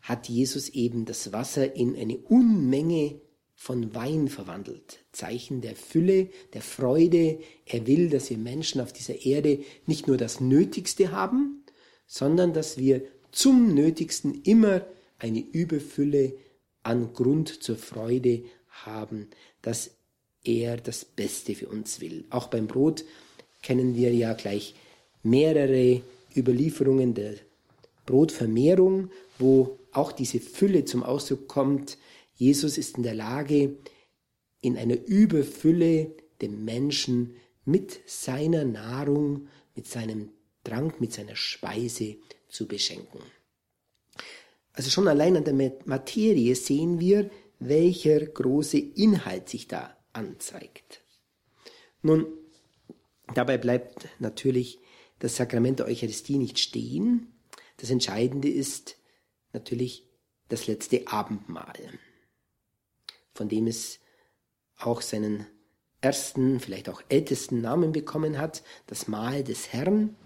hat 0.00 0.28
Jesus 0.28 0.70
eben 0.70 1.04
das 1.04 1.32
Wasser 1.32 1.76
in 1.76 1.94
eine 1.94 2.16
Unmenge 2.16 3.20
von 3.60 3.92
Wein 3.92 4.28
verwandelt. 4.28 5.00
Zeichen 5.10 5.60
der 5.60 5.74
Fülle, 5.74 6.28
der 6.54 6.62
Freude. 6.62 7.40
Er 7.66 7.88
will, 7.88 8.08
dass 8.08 8.30
wir 8.30 8.38
Menschen 8.38 8.80
auf 8.80 8.92
dieser 8.92 9.26
Erde 9.26 9.58
nicht 9.84 10.06
nur 10.06 10.16
das 10.16 10.40
Nötigste 10.40 11.10
haben, 11.10 11.64
sondern 12.06 12.52
dass 12.52 12.78
wir 12.78 13.02
zum 13.32 13.74
Nötigsten 13.74 14.42
immer 14.44 14.86
eine 15.18 15.40
Überfülle 15.40 16.34
an 16.84 17.12
Grund 17.12 17.62
zur 17.62 17.76
Freude 17.76 18.44
haben, 18.68 19.26
dass 19.60 19.90
er 20.44 20.76
das 20.76 21.04
Beste 21.04 21.56
für 21.56 21.68
uns 21.68 22.00
will. 22.00 22.26
Auch 22.30 22.46
beim 22.46 22.68
Brot 22.68 23.04
kennen 23.60 23.96
wir 23.96 24.14
ja 24.14 24.34
gleich 24.34 24.76
mehrere 25.24 26.00
Überlieferungen 26.36 27.12
der 27.12 27.34
Brotvermehrung, 28.06 29.10
wo 29.36 29.78
auch 29.92 30.12
diese 30.12 30.38
Fülle 30.38 30.84
zum 30.84 31.02
Ausdruck 31.02 31.48
kommt. 31.48 31.98
Jesus 32.38 32.78
ist 32.78 32.96
in 32.96 33.02
der 33.02 33.14
Lage, 33.14 33.76
in 34.60 34.76
einer 34.76 34.96
Überfülle 35.06 36.14
dem 36.40 36.64
Menschen 36.64 37.34
mit 37.64 38.00
seiner 38.06 38.64
Nahrung, 38.64 39.48
mit 39.74 39.88
seinem 39.88 40.30
Trank, 40.62 41.00
mit 41.00 41.12
seiner 41.12 41.34
Speise 41.34 42.16
zu 42.48 42.68
beschenken. 42.68 43.20
Also 44.72 44.90
schon 44.90 45.08
allein 45.08 45.36
an 45.36 45.44
der 45.44 45.72
Materie 45.84 46.54
sehen 46.54 47.00
wir, 47.00 47.28
welcher 47.58 48.20
große 48.20 48.78
Inhalt 48.78 49.48
sich 49.48 49.66
da 49.66 49.96
anzeigt. 50.12 51.00
Nun, 52.02 52.26
dabei 53.34 53.58
bleibt 53.58 54.06
natürlich 54.20 54.78
das 55.18 55.34
Sakrament 55.34 55.80
der 55.80 55.86
Eucharistie 55.86 56.38
nicht 56.38 56.60
stehen. 56.60 57.34
Das 57.78 57.90
Entscheidende 57.90 58.48
ist 58.48 58.96
natürlich 59.52 60.06
das 60.48 60.68
letzte 60.68 61.08
Abendmahl, 61.08 61.98
von 63.38 63.48
dem 63.48 63.68
es 63.68 64.00
auch 64.78 65.00
seinen 65.00 65.46
ersten, 66.00 66.58
vielleicht 66.58 66.88
auch 66.88 67.00
ältesten 67.08 67.60
Namen 67.60 67.92
bekommen 67.92 68.36
hat, 68.36 68.64
das 68.88 69.06
Mahl 69.06 69.44
des 69.44 69.72
Herrn, 69.72 70.16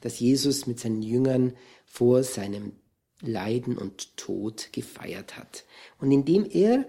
das 0.00 0.20
Jesus 0.20 0.66
mit 0.66 0.80
seinen 0.80 1.02
Jüngern 1.02 1.52
vor 1.84 2.22
seinem 2.22 2.72
Leiden 3.20 3.76
und 3.76 4.16
Tod 4.16 4.72
gefeiert 4.72 5.36
hat. 5.36 5.66
Und 6.00 6.10
indem 6.12 6.48
er 6.50 6.86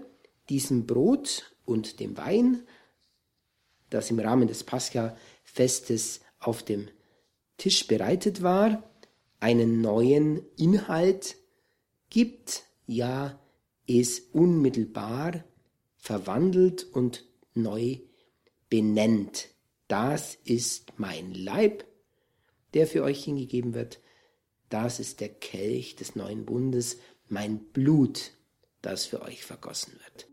diesem 0.48 0.86
Brot 0.86 1.54
und 1.66 2.00
dem 2.00 2.16
Wein, 2.16 2.66
das 3.90 4.10
im 4.10 4.18
Rahmen 4.18 4.48
des 4.48 4.64
Pascha-Festes 4.64 6.22
auf 6.38 6.62
dem 6.62 6.88
Tisch 7.58 7.86
bereitet 7.86 8.42
war, 8.42 8.90
einen 9.38 9.82
neuen 9.82 10.40
Inhalt 10.56 11.36
gibt, 12.08 12.62
ja, 12.86 13.38
es 13.86 14.20
unmittelbar 14.32 15.44
verwandelt 16.04 16.84
und 16.92 17.24
neu 17.54 17.96
benennt. 18.68 19.48
Das 19.88 20.36
ist 20.44 20.98
mein 20.98 21.32
Leib, 21.32 21.86
der 22.74 22.86
für 22.86 23.02
euch 23.02 23.24
hingegeben 23.24 23.72
wird. 23.72 24.00
Das 24.68 25.00
ist 25.00 25.20
der 25.20 25.30
Kelch 25.30 25.96
des 25.96 26.14
neuen 26.14 26.44
Bundes, 26.44 26.98
mein 27.30 27.58
Blut, 27.72 28.32
das 28.82 29.06
für 29.06 29.22
euch 29.22 29.46
vergossen 29.46 29.94
wird. 29.94 30.28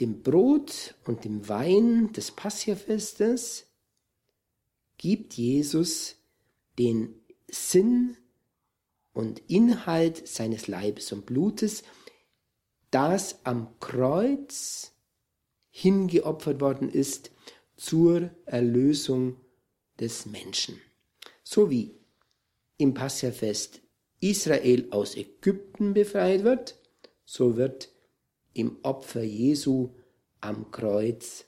Dem 0.00 0.22
Brot 0.22 0.94
und 1.04 1.26
dem 1.26 1.46
Wein 1.46 2.14
des 2.14 2.30
Passiafestes 2.30 3.66
gibt 4.96 5.34
Jesus 5.34 6.16
den 6.78 7.20
Sinn 7.48 8.16
und 9.12 9.40
Inhalt 9.40 10.26
seines 10.26 10.68
Leibes 10.68 11.12
und 11.12 11.26
Blutes, 11.26 11.82
das 12.90 13.44
am 13.44 13.78
Kreuz 13.80 14.92
hingeopfert 15.70 16.60
worden 16.60 16.90
ist 16.90 17.30
zur 17.76 18.30
Erlösung 18.46 19.36
des 19.98 20.26
Menschen. 20.26 20.80
So 21.42 21.70
wie 21.70 21.94
im 22.76 22.94
Passafest 22.94 23.80
Israel 24.20 24.88
aus 24.90 25.16
Ägypten 25.16 25.94
befreit 25.94 26.44
wird, 26.44 26.76
so 27.24 27.56
wird 27.56 27.90
im 28.52 28.78
Opfer 28.82 29.22
Jesu 29.22 29.94
am 30.40 30.70
Kreuz 30.70 31.44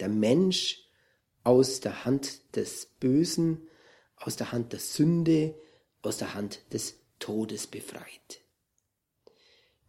der 0.00 0.08
Mensch 0.08 0.88
aus 1.44 1.80
der 1.80 2.04
Hand 2.04 2.56
des 2.56 2.86
Bösen, 2.98 3.68
aus 4.16 4.36
der 4.36 4.52
Hand 4.52 4.72
der 4.72 4.80
Sünde, 4.80 5.54
aus 6.02 6.18
der 6.18 6.34
Hand 6.34 6.60
des 6.72 6.98
Todes 7.18 7.66
befreit. 7.66 8.40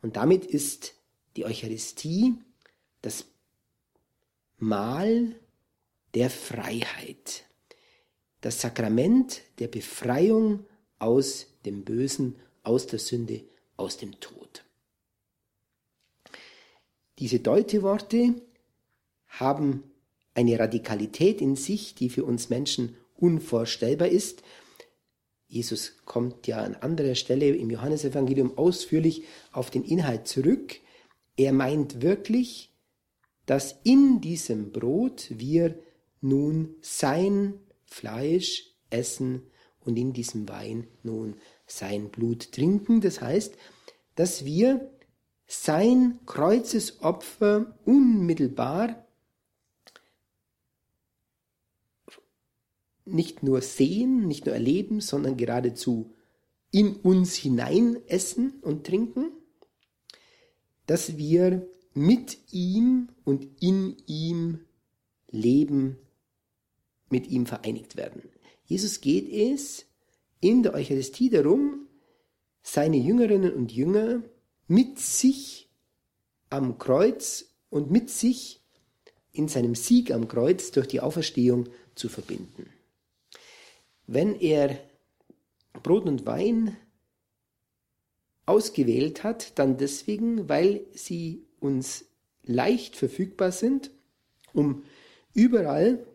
Und 0.02 0.16
damit 0.16 0.46
ist 0.46 0.94
die 1.36 1.46
Eucharistie 1.46 2.36
das 3.02 3.26
Mahl 4.58 5.36
der 6.14 6.30
Freiheit, 6.30 7.44
das 8.42 8.62
Sakrament 8.62 9.42
der 9.60 9.68
Befreiung 9.68 10.66
aus 11.00 11.48
dem 11.66 11.84
Bösen, 11.84 12.40
aus 12.64 12.88
der 12.88 13.00
Sünde, 13.00 13.44
aus 13.76 13.98
dem 13.98 14.20
Tod. 14.20 14.64
Diese 17.20 17.40
Deuteworte 17.40 18.36
haben 19.28 19.84
eine 20.34 20.60
Radikalität 20.60 21.42
in 21.42 21.56
sich, 21.56 21.96
die 21.96 22.10
für 22.10 22.24
uns 22.24 22.50
Menschen 22.50 22.96
unvorstellbar 23.16 24.08
ist. 24.08 24.44
Jesus 25.48 25.98
kommt 26.06 26.48
ja 26.48 26.58
an 26.58 26.76
anderer 26.76 27.16
Stelle 27.16 27.50
im 27.50 27.70
Johannesevangelium 27.70 28.58
ausführlich 28.58 29.24
auf 29.52 29.70
den 29.72 29.84
Inhalt 29.84 30.28
zurück. 30.28 30.76
Er 31.38 31.54
meint 31.54 32.02
wirklich, 32.02 32.74
dass 33.46 33.80
in 33.84 34.20
diesem 34.20 34.72
Brot 34.72 35.28
wir 35.30 35.80
nun 36.20 36.76
sein 36.82 37.54
Fleisch 37.86 38.76
essen 38.90 39.44
und 39.80 39.98
in 39.98 40.12
diesem 40.12 40.50
Wein 40.50 40.88
nun 41.04 41.36
sein 41.66 42.10
Blut 42.10 42.52
trinken. 42.52 43.00
Das 43.00 43.22
heißt, 43.22 43.56
dass 44.16 44.44
wir 44.44 44.92
sein 45.48 46.20
Kreuzesopfer 46.26 47.78
unmittelbar 47.86 49.07
nicht 53.08 53.44
nur 53.44 53.62
sehen, 53.62 54.28
nicht 54.28 54.46
nur 54.46 54.56
erleben, 54.56 55.02
sondern 55.02 55.38
geradezu 55.38 56.14
in 56.72 56.96
uns 56.98 57.36
hinein 57.36 57.98
essen 58.08 58.60
und 58.62 58.86
trinken, 58.86 59.32
dass 60.86 61.18
wir 61.18 61.68
mit 61.94 62.38
ihm 62.52 63.10
und 63.24 63.48
in 63.62 63.98
ihm 64.06 64.60
leben, 65.30 65.98
mit 67.10 67.28
ihm 67.28 67.46
vereinigt 67.46 67.96
werden. 67.96 68.22
Jesus 68.66 69.02
geht 69.02 69.32
es 69.32 69.86
in 70.40 70.64
der 70.64 70.74
Eucharistie 70.74 71.30
darum, 71.30 71.88
seine 72.62 72.98
Jüngerinnen 72.98 73.54
und 73.54 73.72
Jünger 73.72 74.22
mit 74.68 75.00
sich 75.00 75.70
am 76.50 76.78
Kreuz 76.78 77.56
und 77.70 77.90
mit 77.92 78.10
sich 78.10 78.62
in 79.32 79.48
seinem 79.48 79.76
Sieg 79.76 80.12
am 80.12 80.28
Kreuz 80.28 80.72
durch 80.72 80.88
die 80.88 81.00
Auferstehung 81.00 81.70
zu 81.96 82.10
verbinden. 82.10 82.70
Wenn 84.08 84.40
er 84.40 84.80
Brot 85.84 86.06
und 86.06 86.26
Wein 86.26 86.76
ausgewählt 88.46 89.24
hat, 89.24 89.60
dann 89.60 89.78
deswegen, 89.78 90.48
weil 90.50 90.86
sie 90.94 91.46
uns 91.60 92.06
leicht 92.44 92.96
verfügbar 92.96 93.52
sind, 93.52 93.92
um 94.54 94.84
überall, 95.34 96.06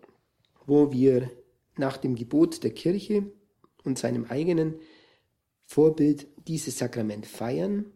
wo 0.66 0.90
wir 0.90 1.30
nach 1.76 1.98
dem 1.98 2.14
Gebot 2.14 2.64
der 2.64 2.72
Kirche 2.72 3.30
und 3.84 3.98
seinem 3.98 4.24
eigenen 4.24 4.76
Vorbild 5.64 6.26
dieses 6.46 6.78
Sakrament 6.78 7.26
feiern, 7.26 7.92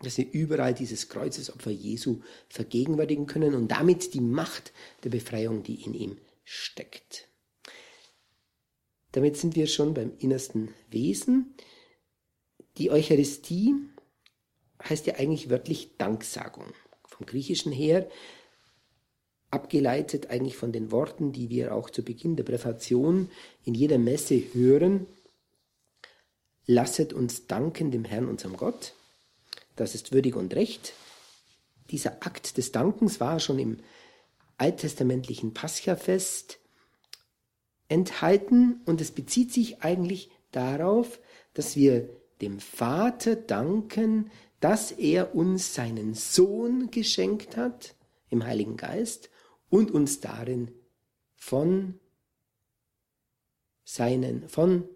dass 0.00 0.18
wir 0.18 0.30
überall 0.30 0.74
dieses 0.74 1.08
Kreuzesopfer 1.08 1.70
Jesu 1.70 2.20
vergegenwärtigen 2.48 3.26
können 3.26 3.54
und 3.54 3.68
damit 3.68 4.14
die 4.14 4.20
Macht 4.20 4.72
der 5.04 5.10
Befreiung, 5.10 5.62
die 5.62 5.82
in 5.84 5.94
ihm 5.94 6.18
steckt. 6.44 7.25
Damit 9.16 9.38
sind 9.38 9.56
wir 9.56 9.66
schon 9.66 9.94
beim 9.94 10.12
innersten 10.18 10.74
Wesen. 10.90 11.54
Die 12.76 12.90
Eucharistie 12.90 13.74
heißt 14.86 15.06
ja 15.06 15.14
eigentlich 15.14 15.48
wörtlich 15.48 15.96
Danksagung. 15.96 16.66
Vom 17.08 17.24
Griechischen 17.24 17.72
her 17.72 18.10
abgeleitet 19.50 20.28
eigentlich 20.28 20.58
von 20.58 20.70
den 20.70 20.92
Worten, 20.92 21.32
die 21.32 21.48
wir 21.48 21.74
auch 21.74 21.88
zu 21.88 22.02
Beginn 22.02 22.36
der 22.36 22.44
Präfation 22.44 23.30
in 23.64 23.72
jeder 23.72 23.96
Messe 23.96 24.52
hören. 24.52 25.06
Lasset 26.66 27.14
uns 27.14 27.46
danken 27.46 27.90
dem 27.90 28.04
Herrn, 28.04 28.28
unserem 28.28 28.58
Gott. 28.58 28.92
Das 29.76 29.94
ist 29.94 30.12
würdig 30.12 30.36
und 30.36 30.54
recht. 30.54 30.92
Dieser 31.90 32.22
Akt 32.22 32.58
des 32.58 32.70
Dankens 32.70 33.18
war 33.18 33.40
schon 33.40 33.58
im 33.60 33.78
alttestamentlichen 34.58 35.54
Paschafest 35.54 36.58
enthalten 37.88 38.80
und 38.84 39.00
es 39.00 39.12
bezieht 39.12 39.52
sich 39.52 39.82
eigentlich 39.82 40.30
darauf, 40.50 41.20
dass 41.54 41.76
wir 41.76 42.08
dem 42.40 42.60
Vater 42.60 43.36
danken, 43.36 44.30
dass 44.60 44.92
er 44.92 45.34
uns 45.34 45.74
seinen 45.74 46.14
Sohn 46.14 46.90
geschenkt 46.90 47.56
hat 47.56 47.94
im 48.30 48.44
Heiligen 48.44 48.76
Geist 48.76 49.30
und 49.68 49.90
uns 49.90 50.20
darin 50.20 50.70
von 51.34 52.00
seinen, 53.84 54.48
von 54.48 54.88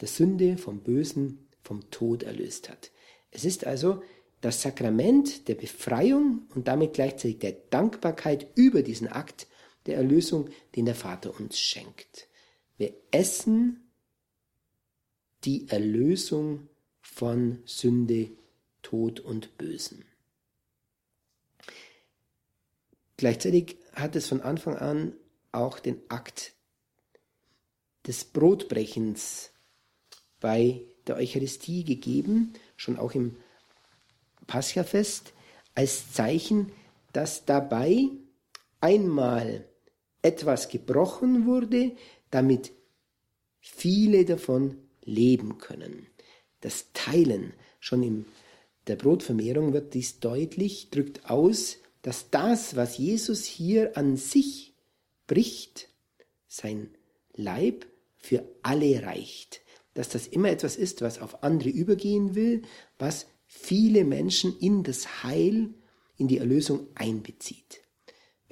der 0.00 0.08
Sünde, 0.08 0.56
vom 0.56 0.80
Bösen, 0.80 1.48
vom 1.62 1.90
Tod 1.90 2.22
erlöst 2.22 2.68
hat. 2.68 2.90
Es 3.30 3.44
ist 3.44 3.66
also 3.66 4.02
das 4.40 4.62
Sakrament 4.62 5.48
der 5.48 5.54
Befreiung 5.54 6.46
und 6.54 6.68
damit 6.68 6.92
gleichzeitig 6.92 7.38
der 7.38 7.52
Dankbarkeit 7.70 8.46
über 8.54 8.82
diesen 8.82 9.08
Akt 9.08 9.46
der 9.86 9.96
Erlösung, 9.96 10.48
den 10.76 10.86
der 10.86 10.94
Vater 10.94 11.38
uns 11.38 11.58
schenkt. 11.58 12.28
Wir 12.76 12.94
essen 13.10 13.90
die 15.44 15.68
Erlösung 15.68 16.68
von 17.02 17.62
Sünde, 17.66 18.30
Tod 18.82 19.20
und 19.20 19.56
Bösen. 19.58 20.04
Gleichzeitig 23.16 23.76
hat 23.92 24.16
es 24.16 24.28
von 24.28 24.40
Anfang 24.40 24.76
an 24.76 25.12
auch 25.52 25.78
den 25.78 26.00
Akt 26.08 26.54
des 28.06 28.24
Brotbrechens 28.24 29.50
bei 30.40 30.82
der 31.06 31.16
Eucharistie 31.16 31.84
gegeben, 31.84 32.54
schon 32.76 32.98
auch 32.98 33.12
im 33.14 33.36
Paschafest, 34.46 35.32
als 35.74 36.12
Zeichen, 36.12 36.72
dass 37.12 37.44
dabei 37.44 38.08
einmal 38.80 39.64
etwas 40.24 40.68
gebrochen 40.68 41.46
wurde, 41.46 41.92
damit 42.30 42.72
viele 43.60 44.24
davon 44.24 44.78
leben 45.04 45.58
können. 45.58 46.06
Das 46.60 46.86
Teilen, 46.94 47.52
schon 47.78 48.02
in 48.02 48.24
der 48.86 48.96
Brotvermehrung 48.96 49.72
wird 49.72 49.94
dies 49.94 50.20
deutlich, 50.20 50.90
drückt 50.90 51.28
aus, 51.28 51.76
dass 52.02 52.30
das, 52.30 52.74
was 52.74 52.98
Jesus 52.98 53.44
hier 53.44 53.96
an 53.96 54.16
sich 54.16 54.74
bricht, 55.26 55.88
sein 56.48 56.90
Leib 57.34 57.86
für 58.16 58.44
alle 58.62 59.02
reicht. 59.02 59.60
Dass 59.92 60.08
das 60.08 60.26
immer 60.26 60.50
etwas 60.50 60.76
ist, 60.76 61.02
was 61.02 61.18
auf 61.20 61.42
andere 61.42 61.68
übergehen 61.68 62.34
will, 62.34 62.62
was 62.98 63.26
viele 63.46 64.04
Menschen 64.04 64.58
in 64.58 64.82
das 64.82 65.22
Heil, 65.22 65.74
in 66.16 66.28
die 66.28 66.38
Erlösung 66.38 66.88
einbezieht. 66.94 67.83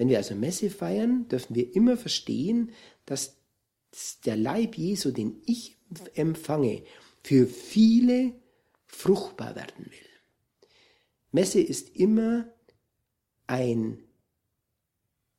Wenn 0.03 0.09
wir 0.09 0.17
also 0.17 0.35
Messe 0.35 0.69
feiern, 0.69 1.29
dürfen 1.29 1.55
wir 1.55 1.73
immer 1.77 1.95
verstehen, 1.95 2.73
dass 3.05 3.37
der 4.25 4.35
Leib 4.35 4.77
Jesu, 4.77 5.11
den 5.11 5.41
ich 5.45 5.77
empfange, 6.15 6.83
für 7.23 7.47
viele 7.47 8.33
fruchtbar 8.85 9.55
werden 9.55 9.85
will. 9.85 10.09
Messe 11.31 11.61
ist 11.61 11.95
immer 11.95 12.53
ein 13.47 14.03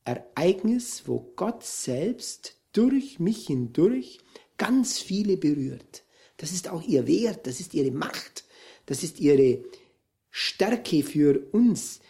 Ereignis, 0.04 1.02
wo 1.04 1.34
Gott 1.36 1.62
selbst 1.62 2.56
durch 2.72 3.18
mich 3.20 3.48
hindurch 3.48 4.18
ganz 4.56 4.98
viele 4.98 5.36
berührt. 5.36 6.04
Das 6.38 6.52
ist 6.52 6.70
auch 6.70 6.80
ihr 6.84 7.06
Wert, 7.06 7.46
das 7.46 7.60
ist 7.60 7.74
ihre 7.74 7.90
Macht, 7.90 8.44
das 8.86 9.02
ist 9.02 9.20
ihre 9.20 9.62
Stärke 10.30 11.02
für 11.02 11.52
uns. 11.52 12.00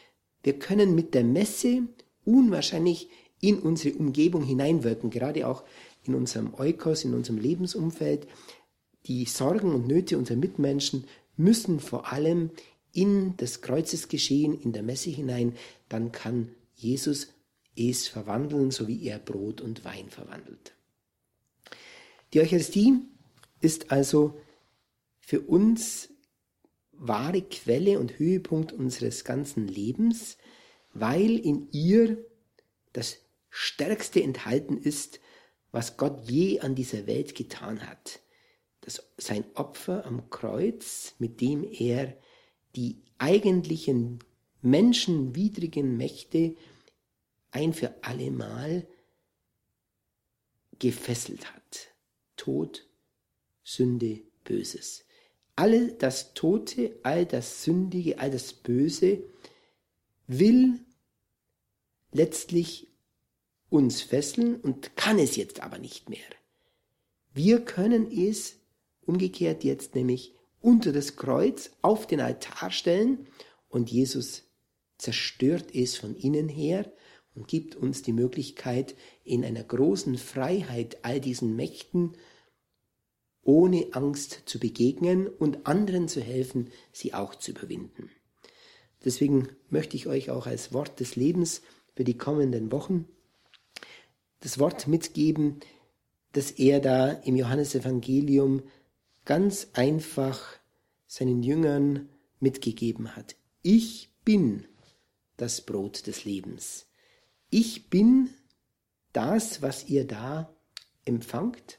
Wir 0.45 0.57
können 0.57 0.95
mit 0.95 1.15
der 1.15 1.25
Messe 1.25 1.89
unwahrscheinlich 2.25 3.09
in 3.41 3.59
unsere 3.59 3.97
Umgebung 3.97 4.43
hineinwirken, 4.43 5.11
gerade 5.11 5.47
auch 5.47 5.65
in 6.05 6.15
unserem 6.15 6.55
Eukos, 6.55 7.05
in 7.05 7.15
unserem 7.15 7.39
Lebensumfeld. 7.39 8.27
Die 9.07 9.25
Sorgen 9.27 9.75
und 9.75 9.87
Nöte 9.87 10.17
unserer 10.17 10.39
Mitmenschen 10.39 11.05
müssen 11.37 11.81
vor 11.81 12.13
allem 12.13 12.51
in 12.93 13.37
das 13.37 13.61
Kreuzesgeschehen, 13.61 14.59
in 14.59 14.73
der 14.73 14.83
Messe 14.83 15.11
hinein, 15.11 15.55
dann 15.89 16.13
kann 16.13 16.51
Jesus 16.75 17.29
es 17.77 18.07
verwandeln, 18.07 18.71
so 18.71 18.87
wie 18.87 19.05
er 19.05 19.19
Brot 19.19 19.61
und 19.61 19.85
Wein 19.85 20.09
verwandelt. 20.11 20.75
Die 22.33 22.41
Eucharistie 22.41 23.01
ist 23.61 23.91
also 23.91 24.39
für 25.19 25.41
uns 25.41 26.11
wahre 26.93 27.43
Quelle 27.43 27.99
und 27.99 28.19
Höhepunkt 28.19 28.73
unseres 28.73 29.25
ganzen 29.25 29.67
Lebens, 29.67 30.37
weil 30.95 31.37
in 31.37 31.69
ihr 31.73 32.25
das 32.93 33.19
Stärkste 33.51 34.23
enthalten 34.23 34.79
ist, 34.79 35.21
was 35.71 35.97
Gott 35.97 36.31
je 36.31 36.61
an 36.61 36.75
dieser 36.75 37.07
Welt 37.07 37.35
getan 37.35 37.87
hat. 37.87 38.21
Das, 38.81 39.11
sein 39.17 39.45
Opfer 39.55 40.07
am 40.07 40.31
Kreuz, 40.31 41.15
mit 41.19 41.41
dem 41.41 41.65
er 41.65 42.17
die 42.77 43.03
eigentlichen 43.19 44.21
menschenwidrigen 44.63 45.97
Mächte 45.97 46.57
ein 47.51 47.73
für 47.73 47.95
allemal 48.03 48.87
gefesselt 50.79 51.53
hat. 51.53 51.89
Tod, 52.37 52.87
Sünde, 53.63 54.23
Böses. 54.45 55.05
All 55.57 55.93
das 55.93 56.35
Tote, 56.35 56.99
all 57.03 57.27
das 57.27 57.63
Sündige, 57.63 58.19
all 58.19 58.31
das 58.31 58.53
Böse 58.53 59.23
will 60.27 60.81
letztlich 62.13 62.89
uns 63.69 64.03
fesseln 64.03 64.57
und 64.57 64.97
kann 64.97 65.19
es 65.19 65.37
jetzt 65.37 65.61
aber 65.61 65.79
nicht 65.79 66.09
mehr. 66.09 66.19
Wir 67.33 67.65
können 67.65 68.11
es 68.11 68.57
umgekehrt 69.03 69.65
jetzt 69.65 69.95
nämlich 69.95 70.35
unter 70.61 70.93
das 70.93 71.17
Kreuz 71.17 71.73
auf 71.83 72.07
den 72.07 72.21
Altar 72.21 72.71
stellen 72.71 73.27
und 73.69 73.91
Jesus 73.91 74.45
zerstört 74.99 75.75
es 75.75 75.97
von 75.97 76.17
innen 76.17 76.49
her 76.49 76.91
und 77.35 77.49
gibt 77.49 77.75
uns 77.75 78.03
die 78.03 78.13
Möglichkeit, 78.13 78.95
in 79.25 79.45
einer 79.45 79.65
großen 79.65 80.17
Freiheit 80.17 81.05
all 81.05 81.21
diesen 81.21 81.57
Mächten 81.57 82.17
ohne 83.43 83.89
Angst 83.93 84.43
zu 84.47 84.59
begegnen 84.59 85.27
und 85.27 85.67
anderen 85.67 86.09
zu 86.09 86.21
helfen, 86.23 86.71
sie 86.93 87.13
auch 87.13 87.35
zu 87.35 87.51
überwinden. 87.51 88.11
Deswegen 89.05 89.49
möchte 89.71 89.97
ich 89.97 90.07
euch 90.07 90.31
auch 90.31 90.47
als 90.47 90.73
Wort 90.73 91.01
des 91.01 91.17
Lebens 91.17 91.63
für 91.95 92.05
die 92.05 92.17
kommenden 92.17 92.73
Wochen 92.73 93.07
das 94.41 94.59
Wort 94.59 94.89
mitgeben, 94.89 95.61
das 96.33 96.51
er 96.51 96.81
da 96.81 97.11
im 97.11 97.37
Johannesevangelium 97.37 98.63
ganz 99.25 99.69
einfach 99.73 100.43
seinen 101.07 101.43
Jüngern 101.43 102.09
mitgegeben 102.41 103.17
hat. 103.17 103.37
Ich 103.63 104.11
bin 104.25 104.67
das 105.37 105.63
Brot 105.63 106.07
des 106.07 106.25
Lebens. 106.25 106.87
Ich 107.51 107.89
bin 107.89 108.31
das, 109.13 109.63
was 109.63 109.89
ihr 109.89 110.07
da 110.07 110.55
empfangt 111.05 111.79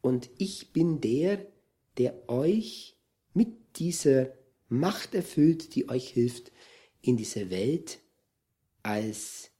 und 0.00 0.28
ich 0.38 0.72
bin 0.72 1.00
der, 1.00 1.46
der 1.96 2.28
euch 2.28 2.96
mit 3.32 3.78
dieser 3.78 4.37
Macht 4.68 5.14
erfüllt, 5.14 5.74
die 5.74 5.88
euch 5.88 6.08
hilft, 6.08 6.52
in 7.00 7.16
dieser 7.16 7.50
Welt 7.50 7.98
als 8.82 9.50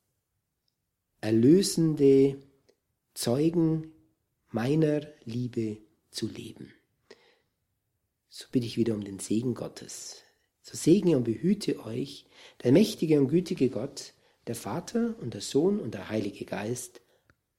erlösende 1.21 2.39
Zeugen 3.15 3.93
meiner 4.51 5.07
Liebe 5.25 5.79
zu 6.11 6.27
leben. 6.29 6.73
So 8.29 8.47
bitte 8.53 8.67
ich 8.67 8.77
wieder 8.77 8.95
um 8.95 9.03
den 9.03 9.19
Segen 9.19 9.55
Gottes. 9.55 10.23
So 10.63 10.77
segne 10.77 11.17
und 11.17 11.25
behüte 11.25 11.85
euch 11.85 12.27
der 12.63 12.73
mächtige 12.73 13.19
und 13.19 13.29
gütige 13.29 13.71
Gott, 13.71 14.13
der 14.47 14.55
Vater 14.55 15.17
und 15.21 15.35
der 15.35 15.41
Sohn 15.41 15.81
und 15.81 15.95
der 15.95 16.09
Heilige 16.09 16.45
Geist. 16.45 17.01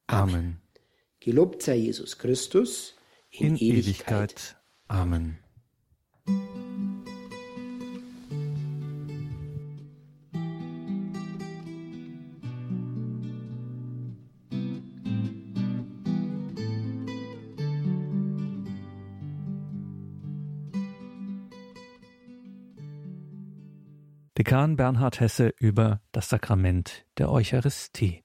Amen. 0.07 0.35
Amen. 0.35 0.61
Gelobt 1.19 1.63
sei 1.63 1.75
Jesus 1.75 2.17
Christus 2.17 2.95
in, 3.29 3.55
in 3.55 3.57
Ewigkeit. 3.57 3.85
Ewigkeit. 3.87 4.55
Amen. 4.87 5.39
Dekan 24.49 24.77
Bernhard 24.77 25.19
Hesse 25.19 25.53
über 25.59 26.01
das 26.11 26.29
Sakrament 26.29 27.05
der 27.19 27.31
Eucharistie. 27.31 28.23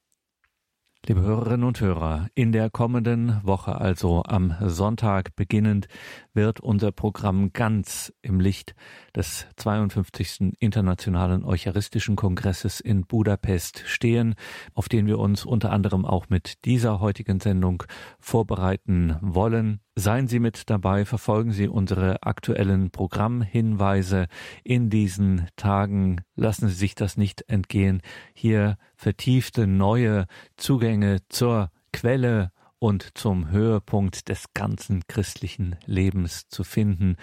Liebe 1.05 1.20
Hörerinnen 1.20 1.64
und 1.64 1.83
Hörer, 1.83 2.29
in 2.35 2.51
der 2.51 2.70
kommenden 2.70 3.43
Woche, 3.43 3.79
also 3.79 4.22
am 4.25 4.57
Sonntag 4.62 5.37
beginnend, 5.37 5.87
wird 6.33 6.61
unser 6.61 6.93
Programm 6.93 7.53
ganz 7.53 8.11
im 8.22 8.41
Licht 8.41 8.75
des 9.14 9.47
52. 9.57 10.55
Internationalen 10.61 11.45
Eucharistischen 11.45 12.16
Kongresses 12.16 12.81
in 12.81 13.05
Budapest 13.05 13.83
stehen, 13.85 14.35
auf 14.72 14.89
den 14.89 15.07
wir 15.07 15.18
uns 15.18 15.45
unter 15.45 15.72
anderem 15.72 16.07
auch 16.07 16.31
mit 16.31 16.64
dieser 16.64 17.01
heutigen 17.01 17.39
Sendung 17.39 17.83
vorbereiten 18.18 19.18
wollen. 19.20 19.84
Seien 19.97 20.26
Sie 20.26 20.40
mit 20.40 20.70
dabei, 20.70 21.05
verfolgen 21.05 21.53
Sie 21.53 21.68
unsere 21.68 22.24
aktuellen 22.24 22.90
Programmhinweise 22.90 24.26
in 24.64 24.90
diesen 24.90 25.47
Tagen. 25.55 26.22
Lassen 26.34 26.66
Sie 26.66 26.74
sich 26.74 26.97
das 26.97 27.16
nicht 27.16 27.49
entgehen, 27.49 28.03
hier 28.32 28.76
vertiefte 28.97 29.68
neue 29.68 30.26
Zugänge 30.57 31.18
zur 31.28 31.70
Quelle 31.92 32.51
und 32.80 33.16
zum 33.16 33.51
Höhepunkt 33.51 34.28
des 34.28 34.53
ganzen 34.53 35.05
christlichen 35.07 35.76
Lebens 35.86 36.49
zu 36.49 36.64
finden. 36.64 37.16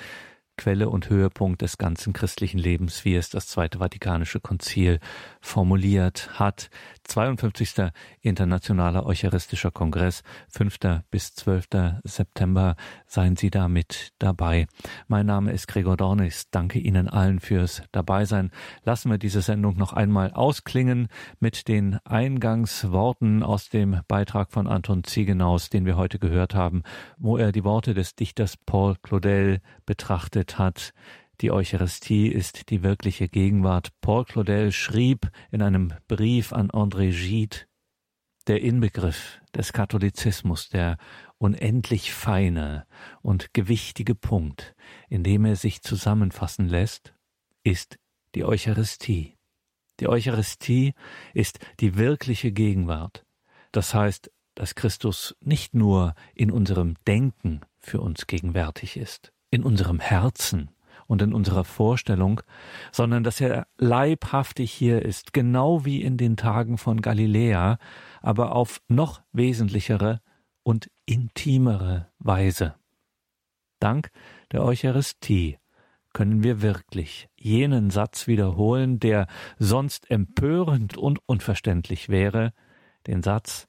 Quelle 0.61 0.89
und 0.89 1.09
Höhepunkt 1.09 1.63
des 1.63 1.79
ganzen 1.79 2.13
christlichen 2.13 2.59
Lebens, 2.59 3.03
wie 3.03 3.15
es 3.15 3.31
das 3.31 3.47
Zweite 3.47 3.79
Vatikanische 3.79 4.39
Konzil 4.39 4.99
formuliert 5.41 6.29
hat. 6.39 6.69
52. 7.05 7.89
Internationaler 8.21 9.07
Eucharistischer 9.07 9.71
Kongress, 9.71 10.21
5. 10.49 10.77
bis 11.09 11.33
12. 11.33 11.65
September. 12.03 12.75
Seien 13.07 13.37
Sie 13.37 13.49
da 13.49 13.67
mit 13.67 14.13
dabei. 14.19 14.67
Mein 15.07 15.25
Name 15.25 15.51
ist 15.51 15.67
Gregor 15.67 15.97
Dornis. 15.97 16.51
Danke 16.51 16.77
Ihnen 16.77 17.09
allen 17.09 17.39
fürs 17.39 17.81
Dabeisein. 17.91 18.51
Lassen 18.83 19.09
wir 19.09 19.17
diese 19.17 19.41
Sendung 19.41 19.77
noch 19.77 19.93
einmal 19.93 20.31
ausklingen 20.31 21.07
mit 21.39 21.69
den 21.69 21.97
Eingangsworten 22.05 23.41
aus 23.41 23.69
dem 23.69 24.01
Beitrag 24.07 24.51
von 24.51 24.67
Anton 24.67 25.03
Ziegenaus, 25.05 25.71
den 25.71 25.87
wir 25.87 25.97
heute 25.97 26.19
gehört 26.19 26.53
haben, 26.53 26.83
wo 27.17 27.35
er 27.37 27.51
die 27.51 27.63
Worte 27.63 27.95
des 27.95 28.13
Dichters 28.13 28.57
Paul 28.57 28.95
Claudel 29.01 29.59
betrachtet 29.87 30.50
hat. 30.57 30.93
Die 31.41 31.51
Eucharistie 31.51 32.27
ist 32.27 32.69
die 32.69 32.83
wirkliche 32.83 33.27
Gegenwart. 33.27 33.89
Paul 34.01 34.25
Claudel 34.25 34.71
schrieb 34.71 35.31
in 35.51 35.61
einem 35.61 35.93
Brief 36.07 36.53
an 36.53 36.69
André 36.69 37.11
Gide, 37.11 37.65
der 38.47 38.61
Inbegriff 38.61 39.39
des 39.55 39.73
Katholizismus, 39.73 40.69
der 40.69 40.97
unendlich 41.37 42.13
feine 42.13 42.85
und 43.21 43.53
gewichtige 43.53 44.15
Punkt, 44.15 44.75
in 45.09 45.23
dem 45.23 45.45
er 45.45 45.55
sich 45.55 45.81
zusammenfassen 45.81 46.67
lässt, 46.67 47.13
ist 47.63 47.97
die 48.35 48.45
Eucharistie. 48.45 49.37
Die 49.99 50.07
Eucharistie 50.07 50.93
ist 51.33 51.59
die 51.79 51.95
wirkliche 51.95 52.51
Gegenwart. 52.51 53.25
Das 53.71 53.93
heißt, 53.93 54.31
dass 54.55 54.75
Christus 54.75 55.35
nicht 55.39 55.73
nur 55.73 56.15
in 56.33 56.51
unserem 56.51 56.95
Denken 57.07 57.61
für 57.79 58.01
uns 58.01 58.27
gegenwärtig 58.27 58.97
ist, 58.97 59.31
in 59.51 59.63
unserem 59.63 59.99
Herzen, 59.99 60.71
und 61.11 61.21
in 61.21 61.33
unserer 61.33 61.65
Vorstellung, 61.65 62.39
sondern 62.93 63.25
dass 63.25 63.41
er 63.41 63.67
leibhaftig 63.77 64.71
hier 64.71 65.01
ist, 65.01 65.33
genau 65.33 65.83
wie 65.83 66.01
in 66.01 66.15
den 66.15 66.37
Tagen 66.37 66.77
von 66.77 67.01
Galiläa, 67.01 67.79
aber 68.21 68.55
auf 68.55 68.81
noch 68.87 69.21
wesentlichere 69.33 70.21
und 70.63 70.89
intimere 71.05 72.07
Weise. 72.17 72.75
Dank 73.79 74.09
der 74.53 74.63
Eucharistie 74.63 75.57
können 76.13 76.43
wir 76.43 76.61
wirklich 76.61 77.27
jenen 77.35 77.89
Satz 77.89 78.27
wiederholen, 78.27 78.99
der 78.99 79.27
sonst 79.59 80.09
empörend 80.09 80.95
und 80.95 81.19
unverständlich 81.27 82.07
wäre, 82.07 82.53
den 83.05 83.21
Satz 83.21 83.67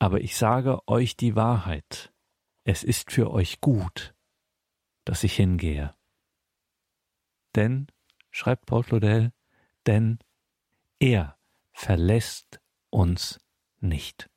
Aber 0.00 0.22
ich 0.22 0.36
sage 0.36 0.80
euch 0.88 1.16
die 1.16 1.36
Wahrheit, 1.36 2.12
es 2.64 2.82
ist 2.82 3.12
für 3.12 3.30
euch 3.30 3.60
gut, 3.60 4.12
dass 5.08 5.24
ich 5.24 5.36
hingehe. 5.36 5.94
Denn, 7.54 7.86
schreibt 8.30 8.66
Paul 8.66 8.84
Claudel, 8.84 9.32
denn 9.86 10.18
er 11.00 11.38
verlässt 11.72 12.60
uns 12.90 13.40
nicht. 13.80 14.28